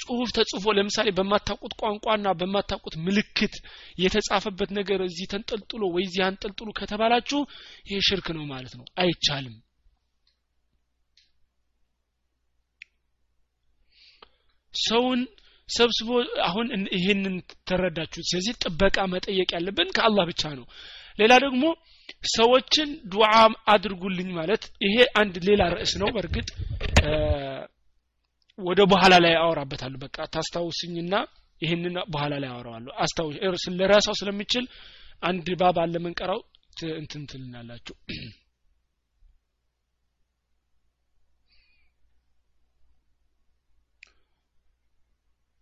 [0.00, 3.54] ጽሁፍ ተጽፎ ለምሳሌ በማታውቁት ቋንቋና በማታውቁት ምልክት
[3.98, 7.40] የተጻፈበት ነገር እዚህ ተንጠልጥሎ ወይ እዚህ አንጠልጥሉ ከተባላችሁ
[7.88, 9.56] ይሄ ሽርክ ነው ማለት ነው። አይቻልም።
[14.74, 15.20] ሰውን
[15.68, 16.08] ሰብስቦ
[16.46, 16.66] አሁን
[16.96, 17.34] ይህንን
[17.68, 20.66] ተረዳችሁ ስለዚህ ጥበቃ መጠየቅ ያለብን ከአላህ ብቻ ነው።
[21.18, 21.64] ሌላ ደግሞ
[22.30, 23.28] ሰዎችን ዱዓ
[23.72, 26.48] አድርጉልኝ ማለት ይሄ አንድ ሌላ ርዕስ ነው። በእርግጥ
[28.60, 31.14] ወደ በኋላ ላይ አወራበታለሁ። በቃ ታስታውስኝና
[31.60, 33.36] ይህንን በኋላ ላይ አወራዋለሁ። አስታውስ
[33.78, 34.66] ለራሳው ስለምችል
[35.22, 36.40] አንድ ባብ አለ መንቀራው
[36.96, 37.94] እንትን ትልናላችሁ።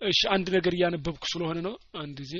[0.00, 2.34] እሺ አንድ ነገር እያነበብኩ ስለሆነ ነው። አንድ ጊዜ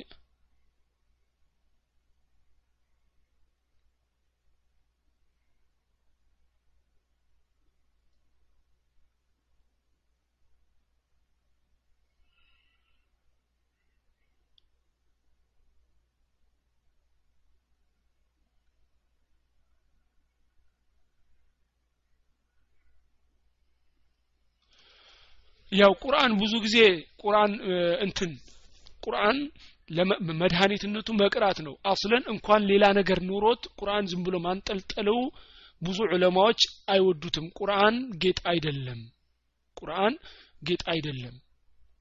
[25.78, 26.76] ያው ቁርአን ብዙ ጊዜ
[27.22, 27.52] ቁርአን
[28.06, 28.30] እንትን
[29.04, 29.38] ቁርአን
[30.40, 35.20] መድኃኒትነቱ መቅራት ነው። አስለን እንኳን ሌላ ነገር ኑሮት ቁርአን ዝም ብሎ ማንጠልጠለው
[35.82, 36.60] ብዙ ዑለማዎች
[36.92, 39.00] አይወዱትም። ቁርአን ጌጥ አይደለም።
[39.76, 40.14] ቁርአን
[40.62, 41.36] ጌጥ አይደለም።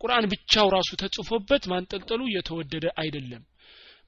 [0.02, 3.44] ቁርአን ብቻው ራሱ ተጽፎበት ማንጠልጠሉ የተወደደ አይደለም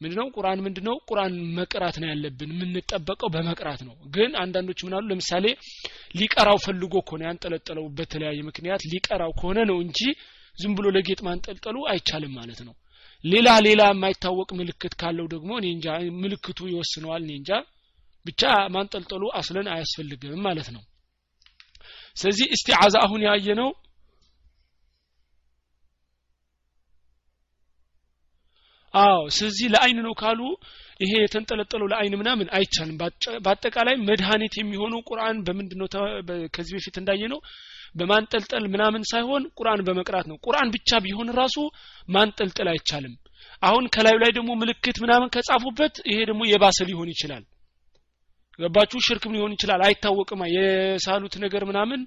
[0.01, 0.27] ምንድነው?
[0.35, 0.95] ቁርአን ምንድነው?
[1.09, 5.45] ቁርአን መቅራት ነው ያለብን የምንጠበቀው በመቅራት ነው። ግን አንዳንዶች ምናሉ ለምሳሌ
[6.15, 9.99] ሊቀራው ፈልጎ ከሆነ ያንጠለጠለው በተለያየ ምክንያት ሊቀራው ከሆነ ነው እንጂ
[10.55, 12.75] ዝም ብሎ ለጌጥ ማንጠልጠሉ አይቻልም ማለት ነው።
[13.23, 15.88] ሌላ ሌላ የማይታወቅ ምልክት ካለው ደግሞ እኔ እንጃ
[16.21, 17.51] ምልክቱ ይወስነዋል እንጃ።
[18.25, 18.41] ብቻ
[18.75, 20.83] ማንጠልጠሉ አስለን አያስፈልግም ማለት ነው።
[22.17, 23.47] ስለዚህ እስቲዓዛ አሁን ያየ
[28.93, 30.39] አዎ ስለዚህ ለአይን ነው ካሉ
[30.99, 32.97] ይሄ የተንጠለጠለው ለአይን ምናምን አይቻልም።
[33.45, 35.88] በአጠቃላይ መድኃኒት የሚሆነው ቁርአን በምንድነው
[36.56, 37.39] ከዚህ በፊት እንዳየ ነው
[37.95, 41.58] በማንጠልጠል ምናምን ሳይሆን ቁርአን በመቅራት ነው። ቁርአን ብቻ ቢሆን ራሱ
[42.10, 43.13] ማንጠልጠል አይቻልም።
[43.63, 47.43] አሁን ከላዩ ላይ ደግሞ ምልክት ምናምን ከጻፉበት ይሄ ደግሞ የባሰ ሊሆን ይችላል።
[48.60, 48.99] ገባችሁ?
[49.08, 52.02] ሽርክም ሊሆን ይችላል። አይታወቅማ የሳሉት ነገር ምናምን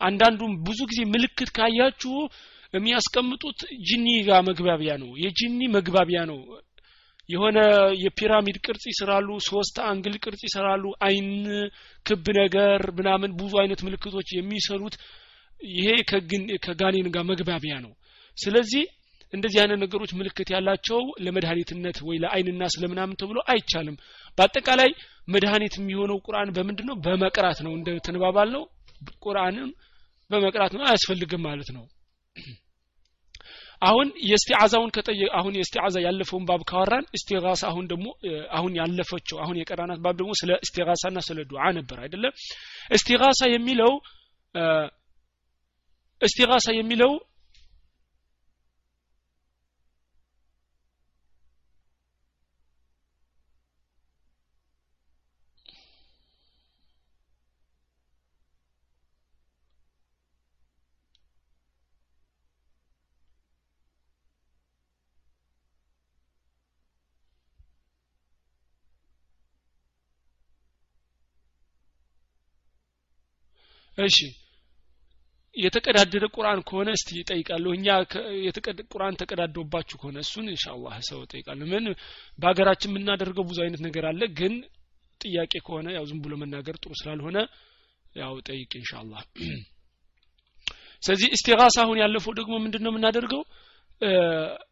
[0.00, 2.14] አንዳንዱም ብዙ ጊዜ ምልክት ካያችሁ
[2.74, 6.40] የሚያስቀምጡት ጂኒ ጋር መግባቢያ ነው። የጂኒ መግባቢያ ነው።
[7.28, 7.58] የሆነ
[8.02, 11.26] የፒራሚድ ቅርጽ ይስራሉ ሶስት angle ቅርጽ ይሰራሉ አይን
[12.06, 14.94] ክብ ነገር ምናምን ብዙ አይነት ምልክቶች የሚሰሩት
[15.70, 15.88] ይሄ
[16.66, 17.92] ከጋኔን ጋር መግባቢያ ነው።
[18.36, 18.84] ስለዚህ
[19.32, 23.96] እንደዚህ አይነት ነገሮች ምልክት ያላቸው ለመድኃኒትነት ወይ ለአይንና ስለምናምን ተብሎ አይቻልም።
[24.38, 24.90] በአጠቃላይ
[25.28, 28.64] መድኃኒት የሚሆነው ቁርአን በምንድን ነው በመቅራት ነው። እንደ ተንባባል ነው።
[29.24, 29.68] ቁርአንን
[30.30, 31.84] በመቅራት ነው። አያስፈልግም ማለት ነው
[33.82, 38.06] አሁን የስቲዓዛውን ከጠየ አሁን የስቲዓዛ ያለፈውን ባብ ካወራን እስቲጋሳ አሁን ደግሞ
[38.50, 42.32] አሁን ያለፈችው አሁን የቀራናት ባብ ደግሞ ስለ እስቲጋሳና ስለ ዱዓ ነበር አይደለም
[42.90, 43.92] እስቲጋሳ የሚለው
[46.20, 47.12] እስቲጋሳ የሚለው
[73.98, 74.18] እሺ
[75.56, 77.86] የተቀዳደደ ቁርአን ከሆነ እስቲ ይጠይቃለሁ እኛ
[78.92, 81.86] ቁርአን ተቀዳዶባችሁ ከሆነ እሱን ኢንሻአላህ ሰው ጠይቃለሁ ምን
[82.38, 84.54] በሀገራችን የምናደርገው ብዙ አይነት ነገር አለ ግን
[85.20, 87.38] ጥያቄ ከሆነ ያው ዝም ብሎ መናገር ጥሩ ስላልሆነ
[88.16, 89.22] ያው ጠይቅ ኢንሻአላህ።
[91.02, 93.42] ስለዚህ እስቲጋሳ አሁን ያለፈው ደግሞ ምንድነው የምናደርገው?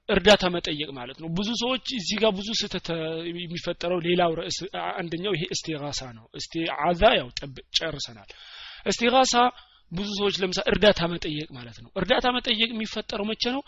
[0.09, 2.89] እርዳታ መጠየቅ ማለት ነው። ብዙ ሰዎች እዚህ ጋር ብዙ ስህተት
[3.29, 4.59] የሚፈጠረው ሌላው ርዕስ
[4.95, 7.29] አንደኛው ይሄ እስቲጋሳ ነው። እስቲዓዛ ያው
[7.79, 8.31] ጨርሰናል
[8.87, 9.35] እስቲጋሳ
[9.93, 13.63] ብዙ ሰዎች ለምሳሌ እርዳታ መጠየቅ ማለት ነው። እርዳታ መጠየቅ የሚፈጠረው መቼ ነው?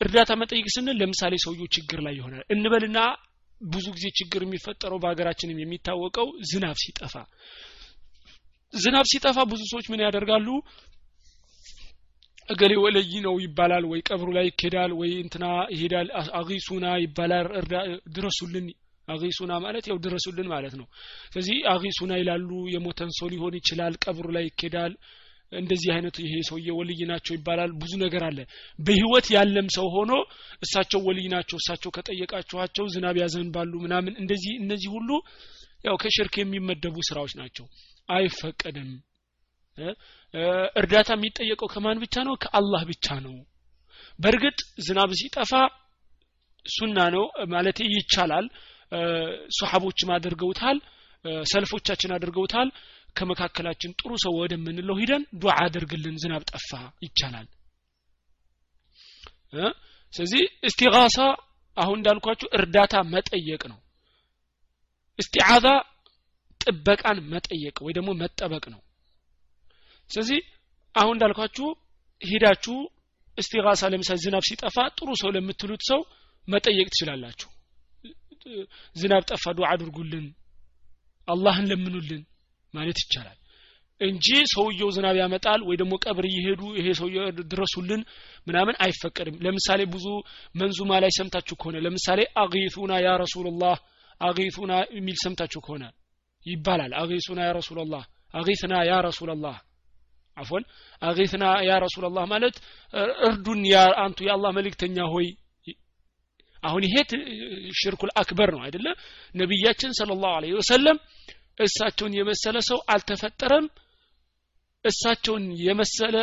[0.00, 2.98] እርዳታ መጠየቅ ስንል ለምሳሌ ሰውየው ችግር ላይ ይሆናል። እንበልና
[3.60, 7.14] ብዙ ጊዜ ችግር የሚፈጠረው በሀገራችንም የሚታወቀው ዝናብ ሲጠፋ።
[8.74, 10.48] ዝናብ ሲጠፋ ብዙ ሰዎች ምን ያደርጋሉ?
[12.48, 15.44] እገሌ ወለይ ነው ይባላል ወይ ቀብሩ ላይ ይኬዳል ወይ እንትና
[15.74, 16.08] ይሄዳል
[16.38, 17.46] አጊሱና ይባላል
[18.16, 18.66] ድረሱልን
[19.08, 20.86] አጊሱና ማለት ያው ድረሱልን ማለት ነው።
[21.26, 24.92] ስለዚህ አጊሱና ይላሉ የሞተን ሰው ሊሆን ይችላል ቀብሩ ላይ ይኬዳል
[25.52, 28.38] እንደዚህ አይነት ይሄ ሰውዬ ወልይ ናቸው ይባላል። ብዙ ነገር አለ።
[28.78, 30.12] በህይወት ያለም ሰው ሆኖ
[30.62, 35.10] እሳቸው ወልይ ናቸው እሳቸው ከጠየቃችኋቸው ዝናብ ያዘንባሉ ምናምን እንደዚህ እነዚህ ሁሉ
[35.84, 37.66] ያው ከሽርክ የሚመደቡ ስራዎች ናቸው።
[38.08, 38.90] አይፈቀድም።
[40.80, 42.34] እርዳታ የሚጠየቀው ከማን ብቻ ነው?
[42.42, 43.36] ከአላህ ብቻ ነው።
[44.18, 45.52] በእርግጥ ዝናብ ሲጠፋ
[46.66, 48.46] ሱና ነው ማለት ይቻላል
[49.58, 50.78] ሶሐቦችም አድርገውታል
[51.52, 52.68] ሰልፎቻችን አድርገውታል።
[53.16, 56.70] ከመካከላችን ጥሩ ሰው ወደምንለው ሂደን ዱዓ አድርግልን ዝናብ ጠፋ
[57.04, 57.48] ይቻላል።
[60.14, 61.16] ስለዚህ እስቲጋሳ
[61.76, 63.78] አሁን እንዳልኳችሁ እርዳታ መጠየቅ ነው።
[65.18, 65.66] እስቲዓዛ
[66.60, 68.80] ጥበቃን መጠየቅ ወይ ደግሞ መጠበቅ ነው።
[70.10, 70.40] ስለዚህ
[70.94, 71.66] አሁን እንዳልኳችሁ
[72.20, 72.76] ሂዳችሁ
[73.38, 76.00] እስቲጋሳ ለምሳሌ ዝናብ ሲጠፋ ጥሩ ሰው ለምትሉት ሰው
[76.48, 77.48] መጠየቅ ትችላላችሁ
[78.96, 80.26] ዝናብ ጠፋ ዱዓ አድርጉልን።
[81.28, 82.22] አላህን ለምኑልን
[82.74, 83.38] ማለት ይቻላል።
[84.00, 88.00] እንጂ ሰውየው ዝናብ ያመጣል ወይ ደግሞ ቀብር እየሄዱ ይሄ ሰውየው ድረሱልን
[88.46, 90.06] ምናምን አይፈቀድም። ለምሳሌ ብዙ
[90.54, 93.76] መንዙማ ላይ ሰምታችሁ ከሆነ ለምሳሌ አጊቱና ያ ረሱላላህ
[94.20, 95.84] አጊቱና የሚል ሰምታችሁ ከሆነ
[96.46, 98.02] ይባላል። አጊቱና ያ ረሱላላህ
[98.34, 99.56] አጊትና ያ ረሱላላህ
[100.36, 100.62] አፎን
[101.02, 102.56] አጊትና ያ ረሱላላህ ማለት
[103.28, 103.60] እርዱን
[104.02, 105.26] አንቱ የአላህ መልእክተኛ ሆይ
[106.62, 106.94] አሁን ይሄ
[107.80, 108.86] ሽርኩል አክበር ነው አይደለ?
[109.34, 110.98] ነቢያችን ሰለላሁ ዐለይሂ ወሰለም
[111.60, 113.66] እሳቸውን የመሰለ ሰው አልተፈጠረም
[114.84, 116.16] እሳቸውን የመሰለ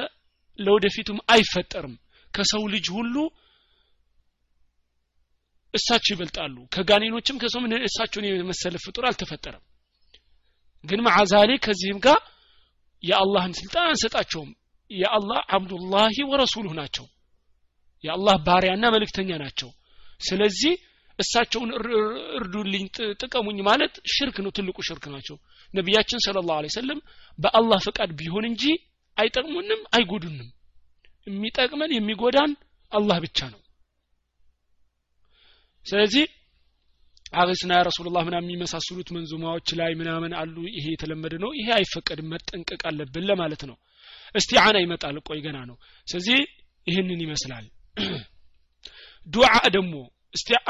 [0.59, 1.93] ለወደፊቱም አይፈጠርም።
[2.33, 3.15] ከሰው ልጅ ሁሉ
[5.73, 9.63] እሳቸው ይበልጣሉ። ከጋኔኖችም ከሰው እሳቸውን የመሰለ ፍጡር አልተፈጠረም።
[10.83, 12.19] ግን ማዓዛሌ ከዚህም ጋር
[13.03, 14.51] የአላህን ስልጣን አንሰጣቸውም።
[14.91, 17.05] የአላህ አብዱላሂ ወረሱሉህ ናቸው።
[18.03, 19.69] የአላህ ባሪያና መልእክተኛ ናቸው
[20.19, 20.73] ስለዚህ
[21.19, 21.71] እሳቸውን
[22.37, 22.85] እርዱልኝ
[23.21, 25.37] ጥቀሙኝ ማለት ሽርክ ነው ትልቁ ሽርክ ናቸው።
[25.73, 26.99] ነቢያችን ስለ ላሁ ሰለም
[27.39, 28.63] በአላህ ፈቃድ ቢሆን እንጂ
[29.17, 30.49] አይጠቅሙንም አይጎዱንም።
[31.27, 32.51] የሚጠቅመን የሚጎዳን
[32.91, 33.59] አላህ ብቻ ነው።
[35.85, 36.25] ስለዚህ
[37.33, 42.29] أغثنا يا رسول الله ምናምን የሚመሳሰሉት መንዙማዎች ላይ ምናምን አሉ። ይሄ የተለመደ ነው ይሄ አይፈቀድም
[42.33, 43.77] መጠንቀቅ አለብን ለማለት ነው።
[44.35, 46.39] استعانة ይመጣል። ቆይ ገና ነው። ስለዚህ
[46.87, 47.65] ይህንን ይመስላል
[49.27, 49.93] ዱዓ ደግሞ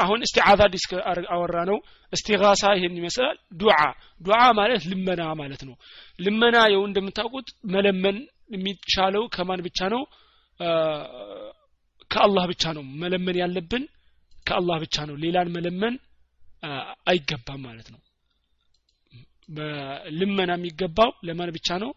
[0.02, 0.84] አሁን استعاذة ዲስ
[1.32, 1.78] አወራ ነው
[2.12, 3.76] استغاثة ይሄን ይመስላል። ዱዓ
[4.20, 5.74] ዱዓ ማለት ልመና ማለት ነው።
[6.18, 8.18] ልመና የው እንደምታውቁት መለመን
[8.54, 10.02] የሚቻለው ከማን ብቻ ነው?
[12.10, 13.84] ከአላህ ብቻ ነው። መለመን ያለብን
[14.46, 15.94] ከአላህ ብቻ ነው። ሌላን መለመን
[17.10, 18.00] አይገባም ማለት ነው።
[20.18, 21.90] ልመና የሚገባው ለማን ብቻ ነው?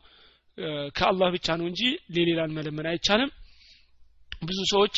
[0.98, 1.82] ከአላህ ብቻ ነው እንጂ
[2.16, 3.32] ለሌላን መለመን አይቻልም።
[4.42, 4.96] ብዙ ሰዎች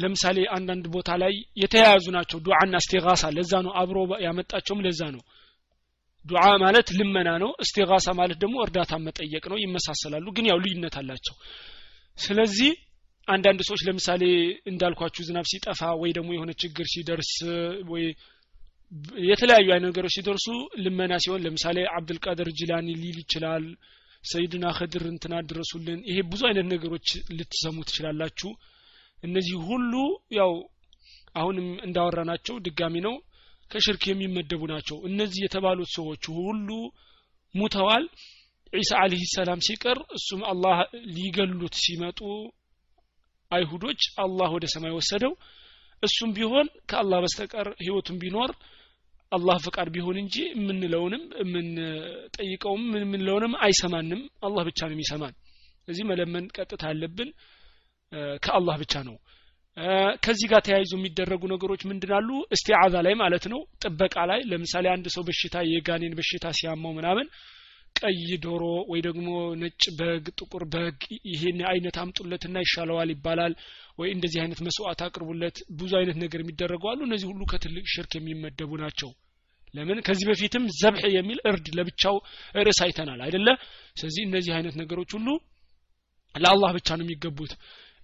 [0.00, 1.32] ለምሳሌ አንዳንድ ቦታ ላይ
[1.62, 5.22] የተያያዙ ናቸው። ዱዓና እስቲጋሳ ለዛ ነው አብሮ ያመጣቸውም ለዛ ነው።
[6.24, 11.36] ዱዓ ማለት ልመና ነው። እስቲጋሳ ማለት ደግሞ እርዳታ መጠየቅ ነው። ይመሳሰላሉ ግን ያው ልዩነት አላቸው።
[12.18, 12.70] ስለዚህ
[13.28, 14.22] አንዳንድ ሰዎች ለምሳሌ
[14.70, 17.32] እንዳልኳችሁ ዝናብ ሲጠፋ ወይ ደግሞ የሆነ ችግር ሲደርስ
[17.90, 18.04] ወይ
[19.28, 20.46] የተለያዩ አይነት ነገሮች ሲደርሱ
[20.84, 23.64] ልመና ሲሆን ለምሳሌ አብዱልቃድር ጅላኒ ሊል ይችላል
[24.24, 27.08] ሰይድና ከድር እንትና ድረሱልን ይሄ ብዙ አይነት ነገሮች
[27.38, 28.50] ልትሰሙ ትችላላችሁ
[29.18, 29.92] እነዚህ ሁሉ
[30.36, 30.52] ያው
[31.34, 33.14] አሁንም እንዳወራናቸው ድጋሚ ነው።
[33.70, 36.68] ከሽርክ የሚመደቡ ናቸው። እነዚህ የተባሉት ሰዎች ሁሉ
[37.54, 38.04] ሙተዋል።
[38.72, 40.76] ዒሳ አለህ ሰላም ሲቀር እሱም አላህ
[41.16, 42.20] ሊገሉት ሲመጡ
[43.50, 45.32] አይሁዶች አላህ ወደ ሰማይ ወሰደው።
[46.02, 48.50] እሱም ቢሆን ከአላህ በስተቀር ህይወቱም ቢኖር
[49.32, 55.34] አላህ ፈቃድ ቢሆን እንጂ የምንለውንም የምንጠይቀውም የምንለውንም አይሰማንም። አላህ ብቻ ነው የሚሰማን።
[55.88, 57.30] እዚህ መለመን ቀጥታ ያለብን
[58.42, 59.16] ከአላህ ብቻ ነው።
[60.24, 65.22] ከዚህ ጋር ተያይዞ የሚደረጉ ነገሮች ምንድናሉ እስቲዓዛ ላይ ማለት ነው። ጥበቃ ላይ ለምሳሌ አንድ ሰው
[65.28, 67.26] በሽታ የጋኔን በሽታ ሲያማው ምናምን
[67.96, 69.26] ቀይ ዶሮ ወይ ደግሞ
[69.60, 70.98] ነጭ በግ ጥቁር በግ
[71.30, 73.52] ይሄን አይነት አምጡለትና ይሻለዋል ይባላል
[73.98, 78.70] ወይ እንደዚህ አይነት መስዋዕት አቅርቡለት ብዙ አይነት ነገር የሚደረጉ አሉ። እነዚህ ሁሉ ከትልቅ ሽርክ የሚመደቡ
[78.82, 79.10] ናቸው።
[79.74, 79.98] ለምን?
[80.06, 82.16] ከዚህ በፊትም ዘብሕ የሚል እርድ ለብቻው
[82.58, 83.48] ርዕስ አይተናል አይደለ?
[83.96, 85.28] ስለዚህ እነዚህ አይነት ነገሮች ሁሉ
[86.34, 87.52] ለአላህ ብቻ ነው የሚገቡት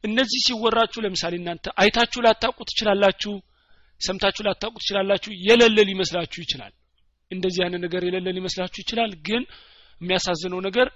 [0.05, 3.32] እነዚህ ሲወራችሁ ለምሳሌ እናንተ አይታችሁ ላታውቁ ትችላላችሁ
[4.00, 6.72] ሰምታችሁ ላታውቁ ትችላላችሁ የሌለ ሊመስላችሁ ይችላል።
[7.30, 9.42] እንደዚህ አይነት ነገር የሌለ ሊመስላችሁ ይችላል። ግን
[10.00, 10.88] የሚያሳዝነው ነገር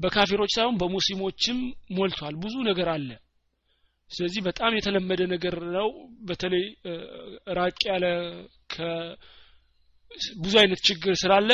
[0.00, 1.58] በካፊሮች ሳይሆን በሙስሊሞችም
[1.90, 3.10] ሞልቷል። ብዙ ነገር አለ።
[4.10, 5.88] ስለዚህ በጣም የተለመደ ነገር ነው።
[6.20, 6.64] በተለይ
[7.58, 8.04] ራቅ ያለ
[10.36, 11.50] ብዙ አይነት ችግር ስላለ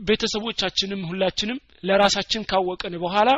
[0.00, 3.30] ቤተሰቦቻችንም ሁላችንም ለራሳችን ካወቅን በኋላ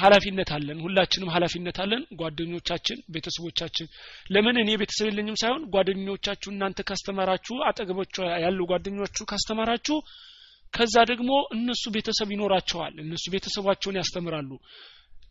[0.00, 3.86] ኃላፊነት አለን። ሁላችንም ኃላፊነት አለን። ጓደኞቻችን ቤተሰቦቻችን።
[4.30, 9.98] ለምን እኔ ቤተሰብ የለኝም ሳይሆን ጓደኞቻችሁ እናንተ ካስተማራችሁ አጠገቦች ያሉ ጓደኞቹ ካስተማራችሁ
[10.74, 14.50] ከዛ ደግሞ እነሱ ቤተሰብ ይኖራቸዋል። እነሱ ቤተሰባቸውን ያስተምራሉ።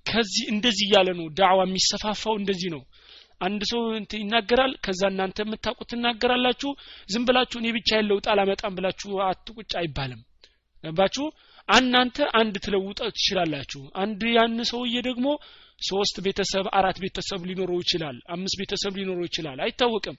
[0.05, 2.83] ከዚህ እንደዚህ እያለ ነው ዳዕዋ የሚሰፋፋው። እንደዚህ ነው።
[3.41, 3.81] አንድ ሰው
[4.19, 6.69] ይናገራል ከዛ እናንተ የምታውቁት ትናገራላችሁ።
[7.09, 10.21] ዝም ብላችሁ እኔ ብቻ ያለው ጣል አመጣም ብላችሁ አትቁጭ አይባልም።
[10.83, 11.25] ባችሁ
[11.69, 15.27] እናንተ አንድ ትለውጠው ትችላላችሁ። አንድ ያን ሰውዬ ደግሞ
[15.81, 20.15] ሶስት ቤተሰብ አራት ቤተሰብ ሊኖረው ይችላል አምስት ቤተሰብ ሊኖረው ይችላል። አይታወቅም።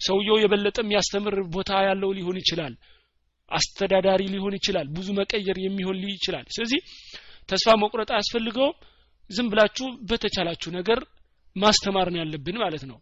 [0.00, 2.74] ሰውየው የበለጠ የሚያስተምር ቦታ ያለው ሊሆን ይችላል።
[3.50, 6.80] አስተዳዳሪ ሊሆን ይችላል። ብዙ መቀየር የሚሆን ሊ ይችላል። ስለዚህ
[7.48, 8.76] ተስፋ መቁረጥ አያስፈልገውም።
[9.30, 10.98] ዝም ብላችሁ በተቻላችሁ ነገር
[11.56, 12.98] ማስተማር ነው ያለብን ማለት ነው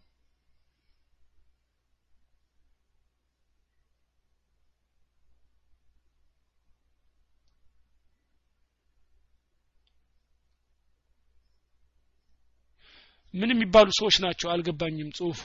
[13.33, 14.47] ምን የሚባሉ ሰዎች ናቸው?
[14.51, 15.41] አልገባኝም ጽሁፉ።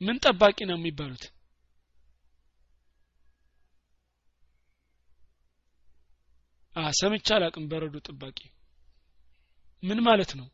[0.00, 1.24] ምን ጠባቂ ነው የሚባሉት?
[6.98, 8.38] ሰምቻ አላቅም በረዶ ጠባቂ።
[9.82, 10.46] ምን ማለት ነው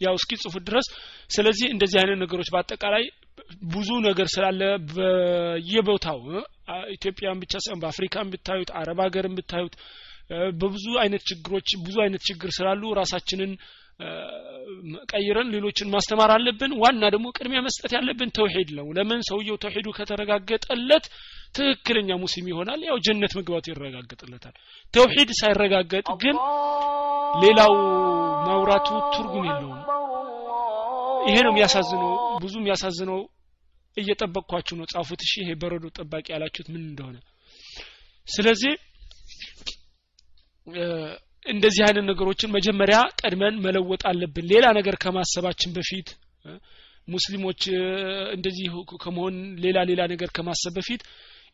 [0.00, 0.86] ያው እስኪ ጽፉት ድረስ።
[1.30, 3.04] ስለዚህ እንደዚህ አይነት ነገሮች በአጠቃላይ
[3.72, 6.20] ብዙ ነገር ስላለ በየቦታው
[6.94, 9.74] ኢትዮጵያን ብቻ ሳይሆን በአፍሪካን ብታዩት አረብ ሀገርን ብታዩት
[10.60, 13.52] በብዙ አይነት ችግሮች ብዙ አይነት ችግር ስላሉ ራሳችንን
[15.10, 21.04] ቀይረን ሌሎችን ማስተማር አለብን። ዋና ደግሞ ቅድሚያ መስጠት ያለብን ተውሂድ ነው። ለምን ሰውየው ተውሂዱ ከተረጋገጠለት
[21.54, 24.54] ትክክለኛ ሙስሊም ይሆናል። ያው ጀነት መግባቱ ይረጋገጥለታል።
[24.94, 26.36] ተውሂድ ሳይረጋገጥ ግን
[27.44, 27.72] ሌላው
[28.46, 29.80] ማውራቱ ትርጉም የለውም።
[31.26, 33.20] ይሄ ነው የሚያሳዝነው ብዙ የሚያሳዝነው።
[33.96, 37.16] እየጠበቅኳችሁ ነው ጻፉት። እሺ ይሄ በረዶ ጠባቂ ያላችሁት ምን እንደሆነ።
[38.26, 38.72] ስለዚህ
[41.46, 46.08] እንደዚህ አይነት ነገሮችን መጀመሪያ ቀድመን መለወጥ አለብን። ሌላ ነገር ከማሰባችን በፊት
[47.08, 47.62] ሙስሊሞች
[48.36, 48.66] እንደዚህ
[49.02, 49.34] ከመሆን
[49.64, 51.02] ሌላ ሌላ ነገር ከማሰብ በፊት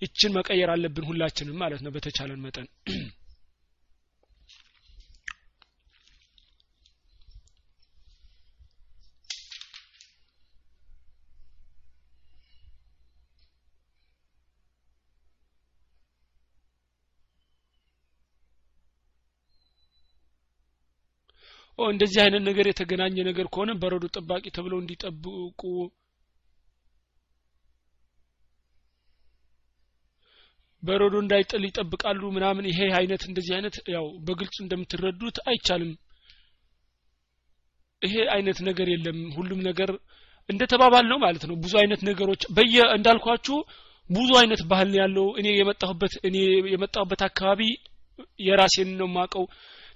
[0.03, 2.69] ይችን መቀየር አለብን ሁላችንም ማለት ነው በተቻለን መጠን
[21.91, 25.61] እንደዚህ አይነት ነገር የተገናኘ ነገር ከሆነ በረዶ ጠባቂ ተብለው እንዲጠብቁ።
[30.83, 35.93] በረዶ እንዳይጥል ይጠብቃሉ ምናምን ይሄ አይነት እንደዚህ አይነት ያው በግልጽ እንደምትረዱት አይቻልም።
[38.03, 39.91] ይሄ አይነት ነገር የለም። ሁሉም ነገር
[40.49, 43.59] እንደ ተባባል ነው ማለት ነው። ብዙ አይነት ነገሮች በየ እንዳልኳችሁ
[44.11, 46.37] ብዙ አይነት ባህል ያለው። እኔ የመጣሁበት እኔ
[46.73, 47.63] የመጣሁበት አካባቢ
[48.47, 49.45] የራሴን ነው ማቀው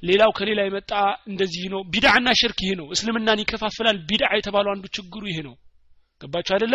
[0.03, 0.93] ሌላው ከሌላ የመጣ
[1.29, 5.55] እንደዚህ ነው። ቢድዓና ሽርክ ይሄ ነው። እስልምናን ይከፋፍላል። ቢድዓ የተባለው አንዱ ችግሩ ይሄ ነው።
[6.21, 6.75] ገባችሁ አይደለ?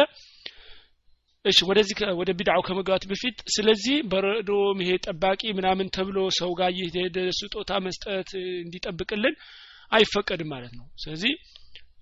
[1.45, 4.49] እሺ ወደዚህ ወደ ቢድዓው ከመግባት በፊት ስለዚህ በረዶ
[4.81, 8.29] ይሄ ጠባቂ ምናምን ተብሎ ሰው ጋር እየሄደ ስጦታ መስጠት
[8.63, 9.35] እንዲጠብቅልን
[9.91, 11.33] አይፈቀድም ማለት ነው። ስለዚህ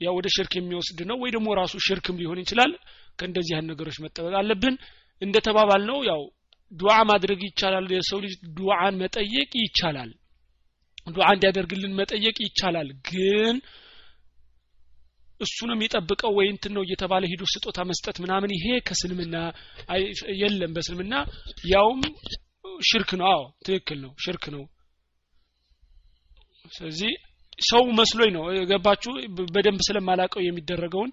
[0.02, 2.74] ያው ወደ ሽርክ የሚወስድ ነው ወይ ደግሞ ራሱ ሽርክም ሊሆን ይችላል።
[3.20, 4.76] ከእንደዚህ ነገሮች መጠበቅ አለብን።
[5.22, 6.22] እንደ ተባባል ነው ያው
[6.72, 10.12] ዱዓ ማድረግ ይቻላል። የሰው ልጅ ዱዓን መጠየቅ ይቻላል
[11.10, 13.56] ዱዓ እንዲያደርግልን መጠየቅ ይቻላል። ግን
[15.42, 19.36] እሱንም የሚጠብቀው ወይ እንትን ነው እየተባለ ሂዶ ስጦታ መስጠት ምናምን ይሄ ከስልምና
[20.42, 21.14] የለም በስልምና
[21.72, 22.02] ያውም
[22.90, 24.64] ሽርክ ነው። አዎ ትክክል ነው። ሽርክ ነው።
[26.72, 27.12] ስለዚህ
[27.70, 29.12] ሰው መስሎኝ ነው። ገባችሁ?
[29.56, 31.12] በደንብ ስለማላቀው የሚደረገውን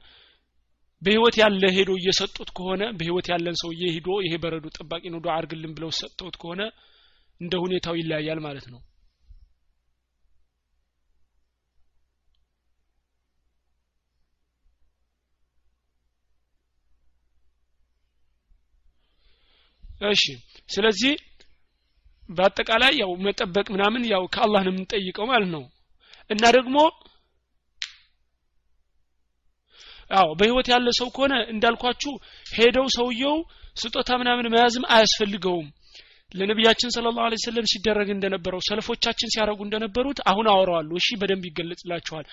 [1.02, 5.72] በህይወት ያለ ሄዶ እየሰጡት ከሆነ በህይወት ያለን ሰውዬ ሄዶ ይሄ በረዶ ጠባቂ ነው ዱዓ አርግልን
[5.76, 6.62] ብለው ሰጥተውት ከሆነ
[7.40, 8.80] እንደ ሁኔታው ይለያያል ማለት ነው
[20.00, 20.24] እሺ።
[20.68, 21.14] ስለዚህ
[22.28, 25.64] በአጠቃላይ ያው መጠበቅ ምናምን ያው ከአላህ ነው የምንጠይቀው ማለት ነው።
[26.30, 26.76] እና ደግሞ
[30.10, 32.12] አዎ በህይወት ያለ ሰው ከሆነ እንዳልኳችሁ
[32.46, 33.36] ሄደው ሰውየው
[33.76, 35.66] ስጦታ ምናምን መያዝም አያስፈልገውም።
[36.34, 42.26] ለነቢያችን ስለ ላሁ ሰለም ሲደረግ እንደነበረው ሰልፎቻችን ሲያደረጉ እንደነበሩት አሁን አወራዋለሁ። እሺ በደንብ ይገለጽላችኋል።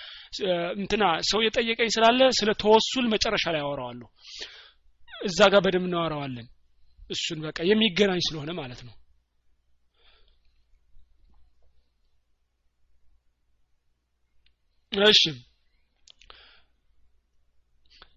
[0.76, 4.08] እንትና ሰው የጠየቀኝ ስላለ ስለ ተወሱል መጨረሻ ላይ አወራዋለሁ።
[5.20, 6.46] እዛ ጋር በደንብ እናወራዋለን
[7.10, 8.94] እሱን በቃ የሚገናኝ ስለሆነ ማለት ነው።
[14.92, 15.22] እሺ።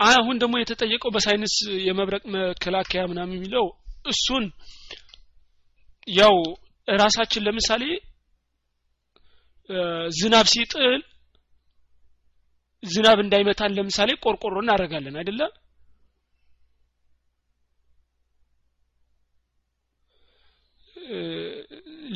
[0.07, 1.53] አሁን ደግሞ የተጠየቀው በሳይንስ
[1.85, 3.65] የመብረቅ መከላከያ ምናምን የሚለው
[4.05, 4.43] እሱን
[6.07, 6.35] ያው
[6.87, 7.83] ራሳችን ለምሳሌ
[10.17, 11.01] ዝናብ ሲጥል
[12.83, 15.51] ዝናብ እንዳይመታን ለምሳሌ ቆርቆሮ እናደርጋለን አይደለም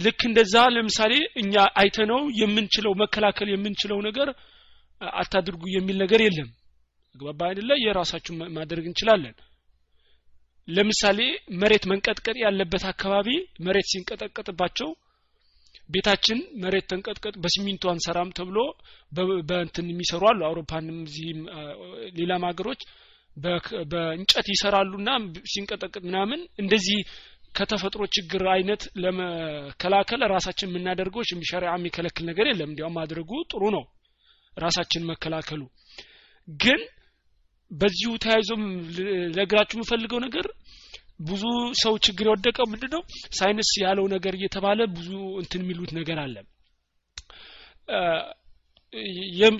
[0.03, 4.29] ልክ እንደዛ ለምሳሌ እኛ አይተነው የምንችለው መከላከል የምንችለው ነገር
[5.01, 6.49] አታድርጉ የሚል ነገር የለም።
[7.15, 7.71] ግባባ አይደለ?
[7.83, 9.35] የራሳችን ማድረግ እንችላለን።
[10.67, 11.19] ለምሳሌ
[11.61, 13.29] መሬት መንቀጥቀጥ ያለበት አካባቢ
[13.65, 14.89] መሬት ሲንቀጠቀጥባቸው
[15.89, 18.57] ቤታችን መሬት ተንቀጥቀጥ በሲሚንቶ አንሰራም ተብሎ
[19.49, 21.41] በእንትን የሚሰሩ አሉ። አውሮፓንም እዚህም
[22.19, 22.81] ሌላም ሀገሮች
[23.91, 25.09] በእንጨት ይሰራሉና
[25.51, 26.99] ሲንቀጠቅጥ ምናምን እንደዚህ
[27.56, 33.84] ከተፈጥሮ ችግር አይነት ለመከላከል ራሳችን የምናደርገው ሸሪዓ የሚከለክል ነገር የለም። እንዲያውም ማድረጉ ጥሩ ነው።
[34.58, 35.62] ራሳችን መከላከሉ
[36.47, 36.82] ግን
[37.72, 38.64] በዚሁ ተያይዞም
[39.38, 40.47] ለግራችሁ የምፈልገው ነገር
[41.22, 41.43] ብዙ
[41.82, 43.02] ሰው ችግር የወደቀው ምንድነው?
[43.38, 45.10] ሳይንስ ያለው ነገር እየተባለ ብዙ
[45.41, 46.36] እንትን የሚሉት ነገር አለ።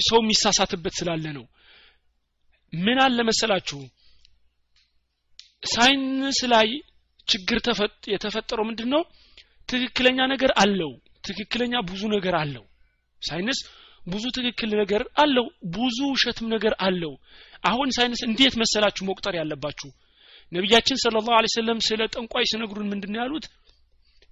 [0.10, 1.46] ሰው የሚሳሳትበት ስላለ ነው።
[2.74, 3.80] ምን አለ መሰላችሁ?
[5.74, 6.68] ሳይንስ ላይ
[7.32, 7.57] ችግር
[8.07, 9.01] የተፈጠረው ምንድነው?
[9.69, 10.91] ትክክለኛ ነገር አለው።
[11.25, 12.63] ትክክለኛ ብዙ ነገር አለው።
[13.21, 13.59] ሳይንስ
[14.07, 17.13] ብዙ ትክክል ነገር አለው። ብዙ ውሸትም ነገር አለው።
[17.65, 19.89] አሁን ሳይንስ እንዴት መሰላችሁ መቁጠር ያለባችሁ?
[20.51, 23.45] ነቢያችን صلى الله عليه وسلم ስለ ጠንቋይ ሲነግሩን ምንድን ያሉት?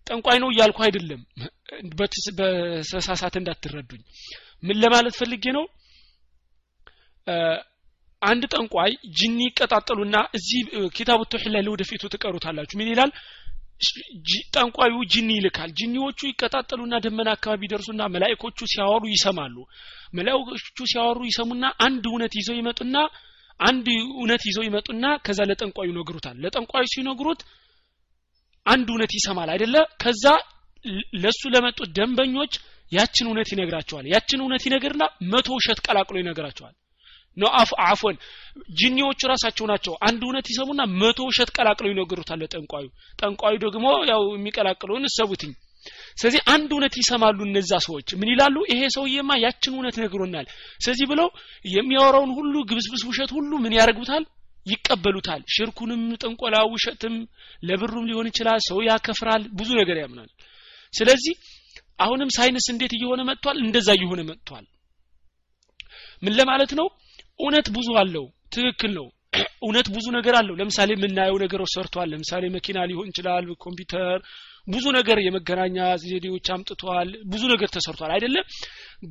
[0.07, 1.21] ጠንቋይ ነው እያልኩ አይደለም።
[1.95, 4.01] በተሳሳተ እንዳትረዱኝ።
[4.63, 5.65] ምን ለማለት ፈልጌ ነው
[8.21, 10.61] አንድ ጠንቋይ ጅኒ ይቀጣጠሉና እዚህ
[10.95, 13.11] ኪታቡ ተውሂድ ላይ ለወደፊቱ ትቀሩታላችሁ። ምን ይላል?
[14.55, 19.55] ጠንቋዩ ጅኒ ይልካል። ጅኒዎቹ ይቀጣጠሉና ደመና አካባቢ ይደርሱና መላእኮቹ ሲያወሩ ይሰማሉ።
[20.13, 22.95] መላእኮቹ ሲያወሩ ይሰሙና አንድ እውነት ይዘው ይመጡና
[23.59, 27.41] አንድ እውነት ይዘው ይመጡና ከዛ ለጠንቋዩ ይነግሩታል። ለጠንቋዩ ሲነግሩት
[28.65, 29.75] አንድ እውነት ይሰማል አይደለ?
[30.03, 30.25] ከዛ
[31.23, 32.53] ለሱ ለመጡት ደንበኞች
[32.91, 36.75] ያችን እውነት ይነግራቸዋል። ያችን እውነት ይነግርና መቶ ውሸት ቀላቅሎ ይነግራቸዋል
[37.39, 38.15] ነው። አፍ አፎን
[38.77, 42.85] ጂኒዎቹ ራሳቸው ናቸው። አንድ እውነት ይሰሙና መቶ ውሸት ቀላቅለው ይነግሩታል ለጠንቋዩ።
[43.19, 45.53] ጠንቋዩ ደግሞ ያው የሚቀላቅለውን እሰቡትኝ።
[46.17, 48.55] ስለዚህ አንድ እውነት ይሰማሉ እነዛ ሰዎች። ምን ይላሉ?
[48.71, 50.47] ይሄ ሰውዬማ ያችን እውነት ነግሮናል።
[50.83, 51.27] ስለዚህ ብለው
[51.75, 54.23] የሚያወራውን ሁሉ ግብስብስ ውሸት ሁሉ ምን ያደርጉታል?
[54.65, 57.13] ይቀበሉታል። ሽርኩንም ጥንቆላ ውሸትም
[57.63, 60.29] ለብሩም ሊሆን ይችላል ሰው ያከፍራል ብዙ ነገር ያምናል።
[60.93, 61.33] ስለዚህ
[61.99, 63.57] አሁንም ሳይንስ እንዴት እየሆነ መጥቷል?
[63.65, 64.65] እንደዛ እየሆነ መጥቷል።
[66.23, 66.87] ምን ለማለት ነው
[67.39, 69.07] እውነት ብዙ አለው ትክክል ነው።
[69.65, 74.17] እውነት ብዙ ነገር አለው። ለምሳሌ የምናየው ነገሮች ሰርቷል። ለምሳሌ መኪና ሊሆን ይችላል ኮምፒውተር
[74.67, 78.45] ብዙ ነገር የመገናኛ ዘዴዎች አምጥተዋል። ብዙ ነገር ተሰርቷል። አይደለም?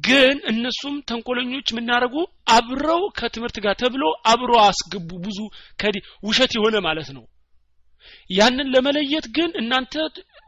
[0.07, 2.17] ግን እነሱም ተንኮለኞች የምናደርጉ
[2.57, 4.03] አብረው ከትምህርት ጋር ተብሎ
[4.33, 5.39] አብሮ አስገቡ። ብዙ
[6.27, 7.25] ውሸት የሆነ ማለት ነው።
[8.31, 9.95] ያንን ለመለየት ግን እናንተ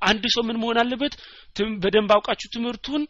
[0.03, 1.14] አንድ ሰው ምን መሆን አለበት?
[1.83, 3.03] በደንብ አውቃችሁ ትምህርቱን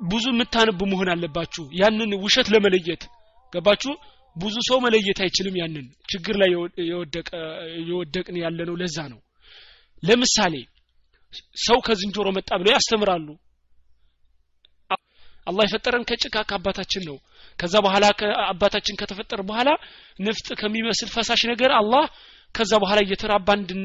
[0.00, 3.02] ብዙ የምታነቡ መሆን አለባችሁ። ያንን ውሸት ለመለየት
[3.52, 3.92] ገባችሁ?
[4.36, 6.50] ብዙ ሰው መለየት አይችልም ያንን ችግር ላይ
[7.88, 9.20] የወደቅን ያለ ነው ለዛ ነው።
[10.02, 10.54] ለምሳሌ
[11.66, 13.28] ሰው ከዝንጀሮ መጣ ብለው ያስተምራሉ።
[15.46, 17.16] አላህ የፈጠረን ከጭቃ ከአባታችን ነው።
[17.58, 18.04] ከዛ በኋላ
[18.46, 19.70] አባታችን ከተፈጠረ በኋላ
[20.18, 22.04] ንፍጥ ከሚመስል ፈሳሽ ነገር አላህ
[22.54, 23.82] ከዛ በኋላ እየተራባ እንድን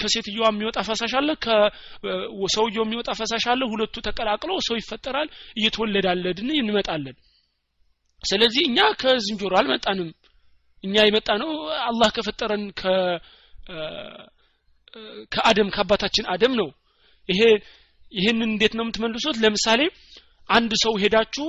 [0.00, 7.16] ከሴትዮዋ የሚወጣ ፈሳሽ አለ ከሰውየው የሚወጣ ፈሳሽ አለ። ሁለቱ ተቀላቅለው ሰው ይፈጠራል እየተወለዳለድን እንመጣለን።
[8.24, 10.10] ስለዚህ እኛ ከዝንጀሮ አልመጣንም።
[10.84, 11.50] እኛ የመጣ ነው
[11.88, 12.64] አላህ ከፈጠረን
[15.32, 16.68] ከአደም ከአባታችን አደም ነው።
[17.28, 17.40] ይሄ
[18.12, 19.36] ይህንን እንዴት ነው የምትመልሱት?
[19.42, 19.80] ለምሳሌ
[20.48, 21.46] አንድ ሰው ሄዳችሁ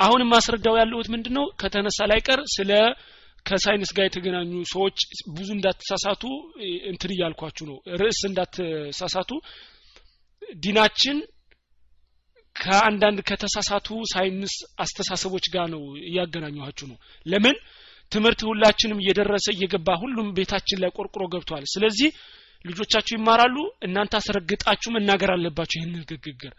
[0.00, 1.44] አሁን ማስረዳው ያለሁት ምንድነው?
[1.60, 2.70] ከተነሳ ላይ ቀር ስለ
[3.46, 4.96] ከሳይንስ ጋር የተገናኙ ሰዎች
[5.36, 6.22] ብዙ እንዳትሳሳቱ
[6.90, 9.30] እንትን እያልኳችሁ ነው። ርዕስ እንዳትሳሳቱ።
[10.62, 11.16] ዲናችን
[12.56, 17.56] ከአንዳንድ ከተሳሳቱ ሳይንስ አስተሳሰቦች ጋር ነው እያገናኘኋችሁ ነው። ለምን?
[18.12, 22.08] ትምህርት ሁላችንም እየደረሰ እየገባ ሁሉም ቤታችን ላይ ቆርቁሮ ገብቷል። ስለዚህ
[22.64, 26.52] ልጆቻችሁ ይማራሉ እናንተ አስረግጣችሁ መናገር አለባችሁ ይህን ንግግር።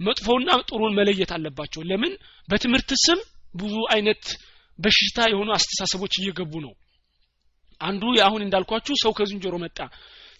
[0.00, 2.12] መጥፎውና ጥሩን መለየት አለባቸው። ለምን?
[2.48, 3.20] በትምህርት ስም
[3.54, 4.22] ብዙ አይነት
[4.78, 6.72] በሽታ የሆኑ አስተሳሰቦች እየገቡ ነው።
[7.80, 9.78] አንዱ አሁን እንዳልኳችሁ ሰው ከዝንጀሮ መጣ።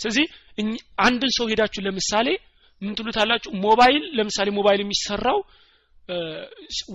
[0.01, 0.25] ስለዚህ
[1.07, 2.29] አንድን ሰው ሄዳችሁ ለምሳሌ
[2.83, 3.51] ምን ትሉታላችሁ?
[3.65, 5.39] ሞባይል ለምሳሌ ሞባይል የሚሰራው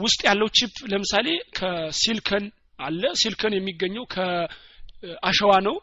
[0.01, 1.27] ውስጥ ያለው ቺፕ ለምሳሌ
[1.57, 2.45] ከሲልከን
[2.79, 5.75] አለ። ሲልከን የሚገኘው ከአሸዋ ነው።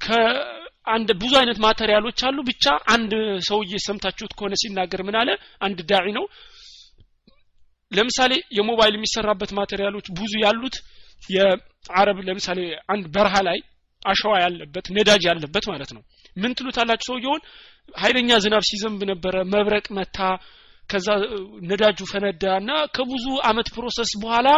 [0.00, 2.64] ከአንድ ብዙ አይነት material ኦች አሉ። ብቻ
[2.94, 3.12] አንድ
[3.48, 5.30] ሰውዬ ሰምታችሁት ከሆነ ሲናገር ምን አለ?
[5.60, 6.24] አንድ ዳዒ ነው
[7.92, 10.76] ለምሳሌ የሞባይል የሚሰራበት material ኦች ብዙ ያሉት
[11.28, 12.60] የአረብ ለምሳሌ
[12.92, 13.58] አንድ በረሃ ላይ
[14.02, 16.02] አሸዋ ያለበት ነዳጅ ያለበት ማለት ነው።
[16.36, 17.40] ምን ትሉታላችሁ ሰውየውን?
[17.94, 20.18] ኃይለኛ ዝናብ ሲዘንብ ነበረ መብረቅ መታ
[20.90, 21.06] ከዛ
[21.68, 24.48] ነዳጁ ፈነዳ እና ከብዙ አመት process በኋላ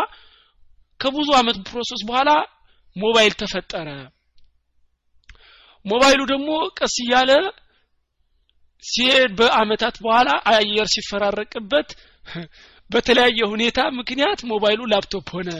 [1.00, 2.30] ከብዙ አመት process በኋላ
[2.96, 3.88] ሞባይል ተፈጠረ።
[5.86, 6.48] ሞባይሉ ደግሞ
[6.78, 7.30] ቀስ እያለ
[8.82, 11.88] ሲሄድ በአመታት በኋላ አየር ሲፈራረቅበት
[12.90, 15.50] በተለያየ ሁኔታ ምክንያት ሞባይሉ ላፕቶፕ ሆነ።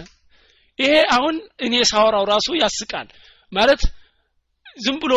[0.79, 3.09] ይሄ አሁን እኔ ሳወራው ራሱ ያስቃል።
[3.53, 3.83] ማለት
[4.77, 5.15] ዝም ብሎ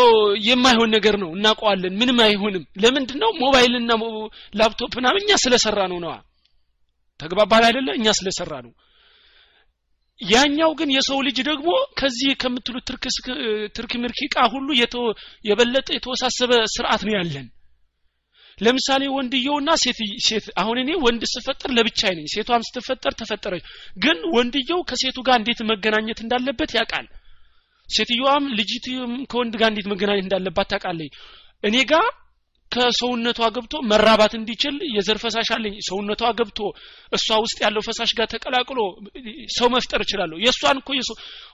[0.47, 3.91] የማይሆን ነገር ነው። እናውቀዋለን ምንም አይሆንም። ለምንድን ነው ሞባይልና
[4.55, 6.14] ላፕቶፕ ምናምን እኛ ስለሰራ ነው ነዋ።
[7.20, 7.88] ተግባባል አይደለ?
[7.99, 8.72] እኛ ስለሰራ ነው
[10.20, 12.89] ያኛው ግን የሰው ልጅ ደግሞ ከዚህ ከምትሉት
[13.76, 14.68] ትርክ ምርኪ ቃ ሁሉ
[15.45, 17.47] የበለጠ የተወሳሰበ ስርዓት ነው ያለን
[18.62, 19.70] ለምሳሌ ወንድየውና
[20.26, 23.64] ሴት አሁን እኔ ወንድ ስፈጠር ለብቻዬ ነኝ ሴቷም ስትፈጠር ተፈጠረች።
[23.97, 27.07] ግን ወንድየው ከሴቱ ጋር እንዴት መገናኘት እንዳለበት ያውቃል።
[27.89, 31.14] ሴትዮዋም ልጅትም ከወንድ ጋር እንዴት መገናኘት እንዳለባት ታውቃለች።
[31.64, 32.05] እኔ ጋር
[32.72, 36.59] ከሰውነቷ ገብቶ መራባት እንዲችል የዘር ፈሳሽ አለኝ። ሰውነቷ ገብቶ
[37.12, 38.80] እሷ ውስጥ ያለው ፈሳሽ ጋር ተቀላቅሎ
[39.57, 40.89] ሰው መፍጠር እችላለሁ። የእሷን እኮ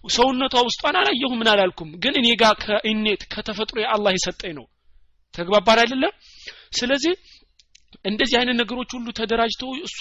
[0.10, 4.68] ሰውነቷ ውስጧን አላየሁ ምን አላልኩም። ግን እኔ ጋር ከኢኔት ከተፈጥሮ የአላህ የሰጠኝ ነው።
[5.34, 6.14] ተግባባን አይደለም
[6.72, 7.14] ስለዚህ
[8.06, 10.00] እንደዚህ አይነት ነገሮች ሁሉ ተደራጅተው እሷ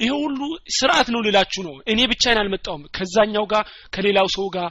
[0.00, 0.40] ይሄ ሁሉ
[0.76, 4.68] ስርዓት ነው ልላችሁ ነው። እኔ ብቻዬን አልመጣውም ከዛኛው ጋር ከሌላው ሰው ጋር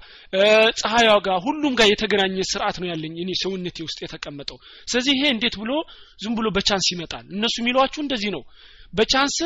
[0.82, 5.58] ፀሐያው ጋር ሁሉም ጋር የተገናኘ ስርዓት ነው ያለኝ እኔ ሰውነቴ ውስጥ የተቀመጠው። ስለዚህ ይሄ እንዴት
[5.62, 5.72] ብሎ
[6.20, 7.26] ዝም ብሎ በ chance ይመጣል?
[7.36, 8.44] እነሱ የሚሏችሁ እንደዚህ ነው።
[8.94, 9.38] በ chance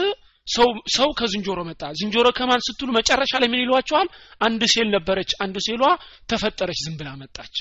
[0.47, 4.07] ሰው ሰው ከዝንጀሮ መጣ። ዝንጀሮ ከማን ስትሉ መጨረሻ ላይ ምን ይሏቸዋል
[4.41, 5.83] አንድ ሴል ነበረች አንድ ሴሏ
[6.29, 7.55] ተፈጠረች ዝም ብላ መጣች።